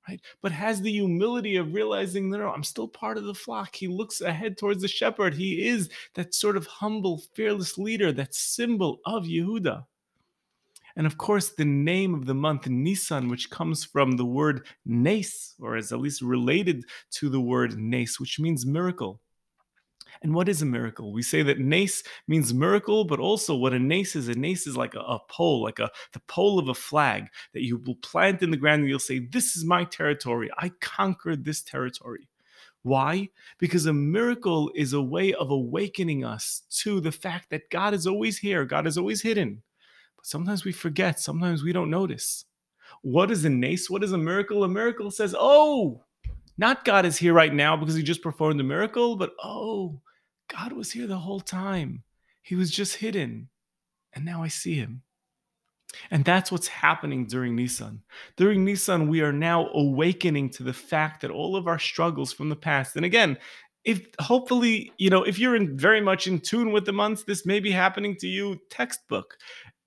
right? 0.08 0.22
But 0.42 0.52
has 0.52 0.82
the 0.82 0.92
humility 0.92 1.56
of 1.56 1.74
realizing, 1.74 2.30
no, 2.30 2.38
oh, 2.38 2.40
no, 2.42 2.50
I'm 2.50 2.64
still 2.64 2.88
part 2.88 3.18
of 3.18 3.24
the 3.26 3.34
flock. 3.34 3.76
He 3.76 3.88
looks 3.88 4.22
ahead 4.22 4.58
towards 4.58 4.82
the 4.82 4.88
shepherd. 4.88 5.34
He 5.34 5.68
is 5.68 5.90
that 6.16 6.34
sort 6.34 6.58
of 6.58 6.68
humble, 6.68 7.20
fearless 7.34 7.78
leader, 7.78 8.12
that 8.14 8.36
symbol 8.36 9.00
of 9.06 9.24
Yehuda. 9.24 9.86
And 10.96 11.08
of 11.08 11.18
course, 11.18 11.50
the 11.50 11.66
name 11.66 12.14
of 12.14 12.26
the 12.26 12.36
month, 12.36 12.68
Nisan, 12.68 13.28
which 13.28 13.50
comes 13.50 13.84
from 13.84 14.12
the 14.12 14.26
word 14.26 14.68
nes, 14.86 15.56
or 15.60 15.76
is 15.76 15.92
at 15.92 16.00
least 16.00 16.22
related 16.22 16.86
to 17.12 17.30
the 17.30 17.42
word 17.42 17.78
nes, 17.78 18.20
which 18.20 18.40
means 18.40 18.66
miracle. 18.66 19.20
And 20.22 20.34
what 20.34 20.48
is 20.48 20.62
a 20.62 20.66
miracle? 20.66 21.12
We 21.12 21.24
say 21.24 21.42
that 21.44 21.60
nace 21.60 22.04
means 22.28 22.54
miracle, 22.54 23.04
but 23.04 23.20
also 23.20 23.56
what 23.56 23.74
a 23.74 23.80
nace 23.80 24.16
is, 24.16 24.28
a 24.28 24.36
nace 24.36 24.68
is 24.68 24.78
like 24.78 24.94
a, 24.94 25.00
a 25.00 25.20
pole, 25.28 25.64
like 25.64 25.80
a 25.80 25.90
the 26.14 26.22
pole 26.28 26.60
of 26.60 26.70
a 26.70 26.74
flag 26.74 27.28
that 27.54 27.64
you 27.64 27.78
will 27.78 27.96
plant 27.96 28.42
in 28.42 28.52
the 28.52 28.58
ground 28.58 28.82
and 28.82 28.90
you'll 28.90 29.00
say, 29.00 29.20
This 29.20 29.56
is 29.56 29.66
my 29.66 29.84
territory. 29.84 30.50
I 30.58 30.70
conquered 30.80 31.44
this 31.44 31.62
territory. 31.62 32.30
Why? 32.84 33.30
Because 33.60 33.86
a 33.86 33.94
miracle 33.94 34.72
is 34.76 34.94
a 34.94 35.02
way 35.02 35.34
of 35.34 35.52
awakening 35.52 36.24
us 36.24 36.64
to 36.82 37.00
the 37.00 37.12
fact 37.12 37.50
that 37.50 37.70
God 37.70 37.94
is 37.94 38.06
always 38.06 38.38
here, 38.38 38.66
God 38.66 38.86
is 38.88 38.98
always 38.98 39.22
hidden. 39.22 39.64
But 40.24 40.30
sometimes 40.30 40.64
we 40.64 40.72
forget, 40.72 41.20
sometimes 41.20 41.64
we 41.64 41.74
don't 41.74 41.90
notice. 41.90 42.46
What 43.02 43.30
is 43.30 43.44
a 43.44 43.50
nace? 43.50 43.90
What 43.90 44.04
is 44.04 44.14
a 44.14 44.18
miracle? 44.18 44.64
A 44.64 44.70
miracle 44.70 45.12
says, 45.12 45.36
Oh, 45.38 46.04
not 46.58 46.86
God 46.86 47.06
is 47.06 47.18
here 47.18 47.34
right 47.34 47.54
now 47.54 47.76
because 47.76 47.96
he 47.96 48.04
just 48.04 48.22
performed 48.22 48.62
a 48.62 48.64
miracle, 48.64 49.18
but 49.18 49.34
oh, 49.44 50.00
God 50.48 50.72
was 50.72 50.92
here 50.92 51.08
the 51.08 51.18
whole 51.18 51.42
time. 51.42 52.04
He 52.42 52.56
was 52.56 52.72
just 52.72 52.96
hidden. 52.96 53.50
And 54.14 54.24
now 54.24 54.44
I 54.44 54.48
see 54.48 54.76
him. 54.76 55.02
And 56.10 56.24
that's 56.24 56.52
what's 56.52 56.68
happening 56.68 57.26
during 57.26 57.56
Nisan. 57.56 58.04
During 58.38 58.64
Nisan, 58.64 59.10
we 59.10 59.22
are 59.22 59.34
now 59.34 59.68
awakening 59.74 60.52
to 60.52 60.64
the 60.64 60.74
fact 60.74 61.22
that 61.22 61.32
all 61.32 61.56
of 61.56 61.68
our 61.68 61.80
struggles 61.80 62.32
from 62.32 62.50
the 62.50 62.56
past, 62.56 62.96
and 62.96 63.06
again, 63.06 63.38
if 63.84 64.08
hopefully, 64.20 64.92
you 64.98 65.10
know, 65.10 65.24
if 65.24 65.38
you're 65.38 65.56
in 65.56 65.78
very 65.78 66.02
much 66.02 66.26
in 66.26 66.40
tune 66.40 66.72
with 66.72 66.86
the 66.86 66.94
months, 66.94 67.24
this 67.24 67.46
may 67.46 67.60
be 67.60 67.72
happening 67.72 68.16
to 68.18 68.28
you 68.28 68.58
textbook 68.70 69.36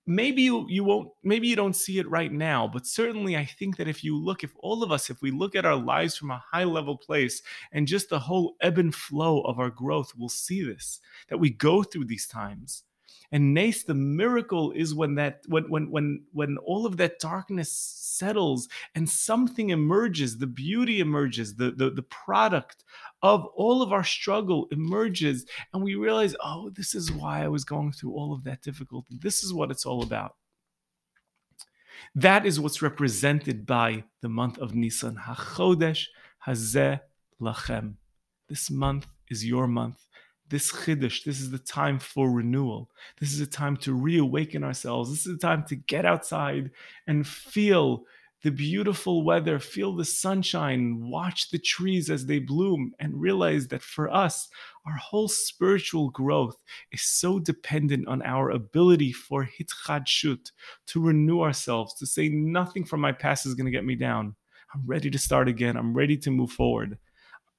maybe 0.07 0.41
you, 0.41 0.65
you 0.69 0.85
won't 0.85 1.09
maybe 1.21 1.47
you 1.47 1.55
don't 1.55 1.75
see 1.75 1.99
it 1.99 2.09
right 2.09 2.31
now 2.31 2.65
but 2.65 2.87
certainly 2.87 3.35
i 3.35 3.43
think 3.43 3.75
that 3.75 3.89
if 3.89 4.03
you 4.03 4.17
look 4.17 4.41
if 4.43 4.53
all 4.59 4.81
of 4.81 4.91
us 4.91 5.09
if 5.09 5.21
we 5.21 5.29
look 5.31 5.53
at 5.53 5.65
our 5.65 5.75
lives 5.75 6.15
from 6.15 6.31
a 6.31 6.43
high 6.51 6.63
level 6.63 6.97
place 6.97 7.41
and 7.73 7.85
just 7.87 8.09
the 8.09 8.17
whole 8.17 8.55
ebb 8.61 8.77
and 8.77 8.95
flow 8.95 9.41
of 9.41 9.59
our 9.59 9.69
growth 9.69 10.13
we'll 10.15 10.29
see 10.29 10.63
this 10.63 11.01
that 11.27 11.37
we 11.37 11.49
go 11.49 11.83
through 11.83 12.05
these 12.05 12.25
times 12.25 12.83
And 13.31 13.53
Nace, 13.53 13.83
the 13.83 13.93
miracle 13.93 14.71
is 14.71 14.95
when 14.95 15.15
that 15.15 15.41
when 15.47 15.69
when 15.69 15.91
when 15.91 16.23
when 16.31 16.57
all 16.65 16.85
of 16.85 16.95
that 16.97 17.19
darkness 17.19 17.71
settles 17.71 18.69
and 18.95 19.09
something 19.09 19.69
emerges, 19.69 20.37
the 20.37 20.47
beauty 20.47 21.01
emerges, 21.01 21.55
the 21.55 21.71
the, 21.71 21.89
the 21.89 22.03
product 22.03 22.85
of 23.21 23.45
all 23.55 23.81
of 23.81 23.91
our 23.91 24.03
struggle 24.03 24.67
emerges, 24.71 25.45
and 25.73 25.83
we 25.83 25.95
realize, 25.95 26.35
oh, 26.43 26.69
this 26.69 26.95
is 26.95 27.11
why 27.11 27.43
I 27.43 27.49
was 27.49 27.65
going 27.65 27.91
through 27.91 28.13
all 28.13 28.33
of 28.33 28.45
that 28.45 28.61
difficulty. 28.61 29.17
This 29.21 29.43
is 29.43 29.53
what 29.53 29.71
it's 29.71 29.85
all 29.85 30.03
about. 30.03 30.35
That 32.15 32.45
is 32.45 32.59
what's 32.59 32.81
represented 32.81 33.65
by 33.65 34.05
the 34.21 34.29
month 34.29 34.57
of 34.59 34.73
Nisan. 34.73 35.17
HaChodesh 35.17 36.05
Hazeh 36.47 37.01
Lachem. 37.41 37.95
This 38.47 38.71
month 38.71 39.07
is 39.29 39.45
your 39.45 39.67
month 39.67 40.05
this 40.49 40.71
chiddush, 40.71 41.23
this 41.23 41.39
is 41.41 41.51
the 41.51 41.59
time 41.59 41.99
for 41.99 42.31
renewal. 42.31 42.89
This 43.19 43.33
is 43.33 43.41
a 43.41 43.47
time 43.47 43.77
to 43.77 43.93
reawaken 43.93 44.63
ourselves. 44.63 45.09
This 45.09 45.25
is 45.25 45.35
a 45.35 45.39
time 45.39 45.65
to 45.67 45.75
get 45.75 46.05
outside 46.05 46.71
and 47.05 47.27
feel 47.27 48.03
the 48.43 48.51
beautiful 48.51 49.23
weather, 49.25 49.59
feel 49.59 49.95
the 49.95 50.05
sunshine, 50.05 51.09
watch 51.09 51.49
the 51.49 51.57
trees 51.57 52.09
as 52.09 52.25
they 52.25 52.39
bloom, 52.39 52.93
and 52.99 53.19
realize 53.19 53.67
that 53.67 53.81
for 53.81 54.13
us, 54.13 54.47
our 54.85 54.95
whole 54.95 55.27
spiritual 55.27 56.11
growth 56.11 56.61
is 56.91 57.01
so 57.01 57.39
dependent 57.39 58.07
on 58.07 58.21
our 58.21 58.51
ability 58.51 59.11
for 59.11 59.49
hitchadshut, 59.59 60.51
to 60.85 61.01
renew 61.01 61.41
ourselves, 61.41 61.95
to 61.95 62.05
say 62.05 62.29
nothing 62.29 62.85
from 62.85 63.01
my 63.01 63.11
past 63.11 63.45
is 63.45 63.55
going 63.55 63.65
to 63.65 63.71
get 63.71 63.85
me 63.85 63.95
down. 63.95 64.35
I'm 64.73 64.83
ready 64.85 65.09
to 65.09 65.17
start 65.17 65.47
again. 65.47 65.75
I'm 65.75 65.93
ready 65.95 66.17
to 66.17 66.29
move 66.29 66.51
forward 66.51 66.99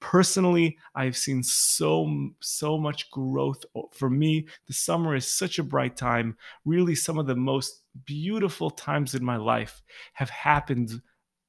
personally 0.01 0.77
i've 0.95 1.17
seen 1.17 1.43
so 1.43 2.31
so 2.41 2.79
much 2.79 3.11
growth 3.11 3.65
for 3.93 4.09
me 4.09 4.47
the 4.67 4.73
summer 4.73 5.15
is 5.15 5.27
such 5.27 5.59
a 5.59 5.65
bright 5.65 5.97
time 5.97 6.37
really 6.65 6.95
some 6.95 7.19
of 7.19 7.27
the 7.27 7.35
most 7.35 7.83
beautiful 8.05 8.71
times 8.71 9.15
in 9.15 9.25
my 9.25 9.37
life 9.37 9.83
have 10.15 10.31
happened 10.31 11.01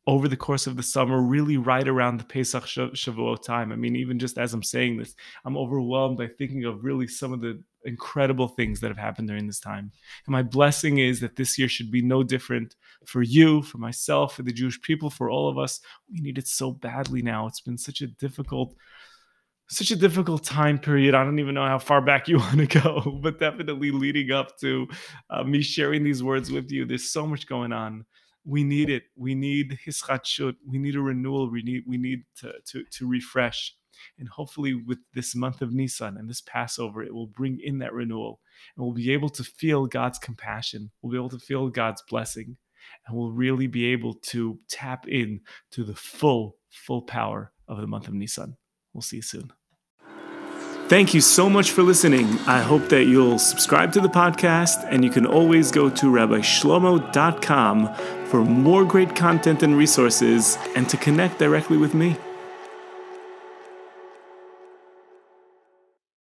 over 0.10 0.28
the 0.28 0.36
course 0.36 0.66
of 0.66 0.76
the 0.76 0.82
summer, 0.82 1.22
really 1.22 1.58
right 1.58 1.88
around 1.88 2.20
the 2.20 2.24
Pesach 2.24 2.64
Shavuot 2.64 3.44
time. 3.44 3.72
I 3.72 3.76
mean, 3.76 3.96
even 3.96 4.18
just 4.18 4.40
as 4.40 4.56
I'm 4.56 4.64
saying 4.64 4.98
this, 4.98 5.14
I'm 5.46 5.56
overwhelmed 5.56 6.18
by 6.18 6.26
thinking 6.26 6.66
of 6.66 6.84
really 6.84 7.08
some 7.08 7.32
of 7.32 7.42
the 7.42 7.62
incredible 7.86 8.48
things 8.48 8.80
that 8.80 8.90
have 8.90 8.98
happened 8.98 9.28
during 9.28 9.48
this 9.48 9.60
time. 9.60 9.92
And 10.26 10.34
my 10.34 10.44
blessing 10.44 11.00
is 11.00 11.20
that 11.20 11.36
this 11.36 11.58
year 11.58 11.68
should 11.68 11.92
be 11.92 12.02
no 12.02 12.24
different 12.24 12.76
for 13.06 13.22
you, 13.22 13.62
for 13.62 13.78
myself, 13.78 14.36
for 14.36 14.44
the 14.44 14.54
Jewish 14.54 14.82
people, 14.82 15.10
for 15.10 15.30
all 15.30 15.50
of 15.50 15.58
us. 15.58 15.80
We 16.12 16.20
need 16.20 16.38
it 16.38 16.48
so 16.48 16.72
badly 16.72 17.22
now. 17.22 17.48
It's 17.48 17.62
been 17.62 17.78
such 17.78 18.02
a 18.02 18.08
difficult 18.08 18.76
such 19.72 19.92
a 19.92 19.96
difficult 19.96 20.44
time 20.44 20.80
period. 20.80 21.14
I 21.14 21.24
don't 21.24 21.38
even 21.38 21.54
know 21.54 21.68
how 21.68 21.78
far 21.78 22.02
back 22.02 22.28
you 22.28 22.38
want 22.40 22.58
to 22.58 22.66
go, 22.66 23.20
but 23.22 23.40
definitely 23.40 23.92
leading 23.92 24.32
up 24.32 24.58
to 24.62 24.88
uh, 25.30 25.44
me 25.44 25.62
sharing 25.62 26.04
these 26.04 26.24
words 26.24 26.52
with 26.52 26.72
you, 26.72 26.86
there's 26.86 27.12
so 27.12 27.28
much 27.28 27.46
going 27.46 27.72
on 27.72 28.06
we 28.46 28.64
need 28.64 28.90
it. 28.90 29.04
We 29.16 29.36
need 29.36 29.78
hischadshut. 29.86 30.56
We 30.68 30.80
need 30.80 30.96
a 30.96 31.02
renewal. 31.02 31.52
We 31.52 31.62
need 31.62 31.84
we 31.88 31.98
need 31.98 32.24
to 32.38 32.54
to 32.68 32.84
to 32.84 33.08
refresh. 33.08 33.76
And 34.18 34.28
hopefully, 34.28 34.74
with 34.74 35.00
this 35.14 35.36
month 35.36 35.62
of 35.62 35.74
Nisan 35.74 36.18
and 36.18 36.30
this 36.30 36.42
Passover, 36.42 37.04
it 37.04 37.14
will 37.14 37.28
bring 37.28 37.60
in 37.64 37.80
that 37.80 37.94
renewal, 37.94 38.40
and 38.76 38.86
we'll 38.86 38.94
be 38.94 39.12
able 39.12 39.30
to 39.30 39.44
feel 39.44 39.86
God's 39.86 40.20
compassion. 40.20 40.92
We'll 41.02 41.12
be 41.12 41.18
able 41.18 41.30
to 41.30 41.40
feel 41.40 41.70
God's 41.70 42.04
blessing, 42.10 42.58
and 43.08 43.18
we'll 43.18 43.32
really 43.32 43.68
be 43.68 43.88
able 43.88 44.14
to 44.14 44.60
tap 44.70 45.08
in 45.08 45.42
to 45.72 45.84
the 45.84 45.96
full 45.96 46.58
full 46.70 47.02
power 47.02 47.52
of 47.68 47.78
the 47.78 47.88
month 47.88 48.08
of 48.08 48.14
Nisan. 48.14 48.58
We'll 48.94 49.02
see 49.02 49.18
you 49.18 49.22
soon. 49.22 49.52
Thank 50.90 51.14
you 51.14 51.22
so 51.22 51.50
much 51.52 51.70
for 51.70 51.84
listening. 51.84 52.26
I 52.48 52.62
hope 52.62 52.90
that 52.90 53.04
you'll 53.04 53.38
subscribe 53.38 53.94
to 53.94 54.02
the 54.02 54.10
podcast, 54.10 54.88
and 54.90 55.04
you 55.04 55.12
can 55.12 55.28
always 55.28 55.72
go 55.72 55.88
to 55.88 56.06
rabbishlomo.com 56.08 57.94
for 58.26 58.44
more 58.44 58.86
great 58.86 59.16
content 59.16 59.62
and 59.62 59.78
resources 59.78 60.58
and 60.76 60.90
to 60.90 60.98
connect 60.98 61.38
directly 61.38 61.78
with 61.78 61.94
me. 61.94 62.18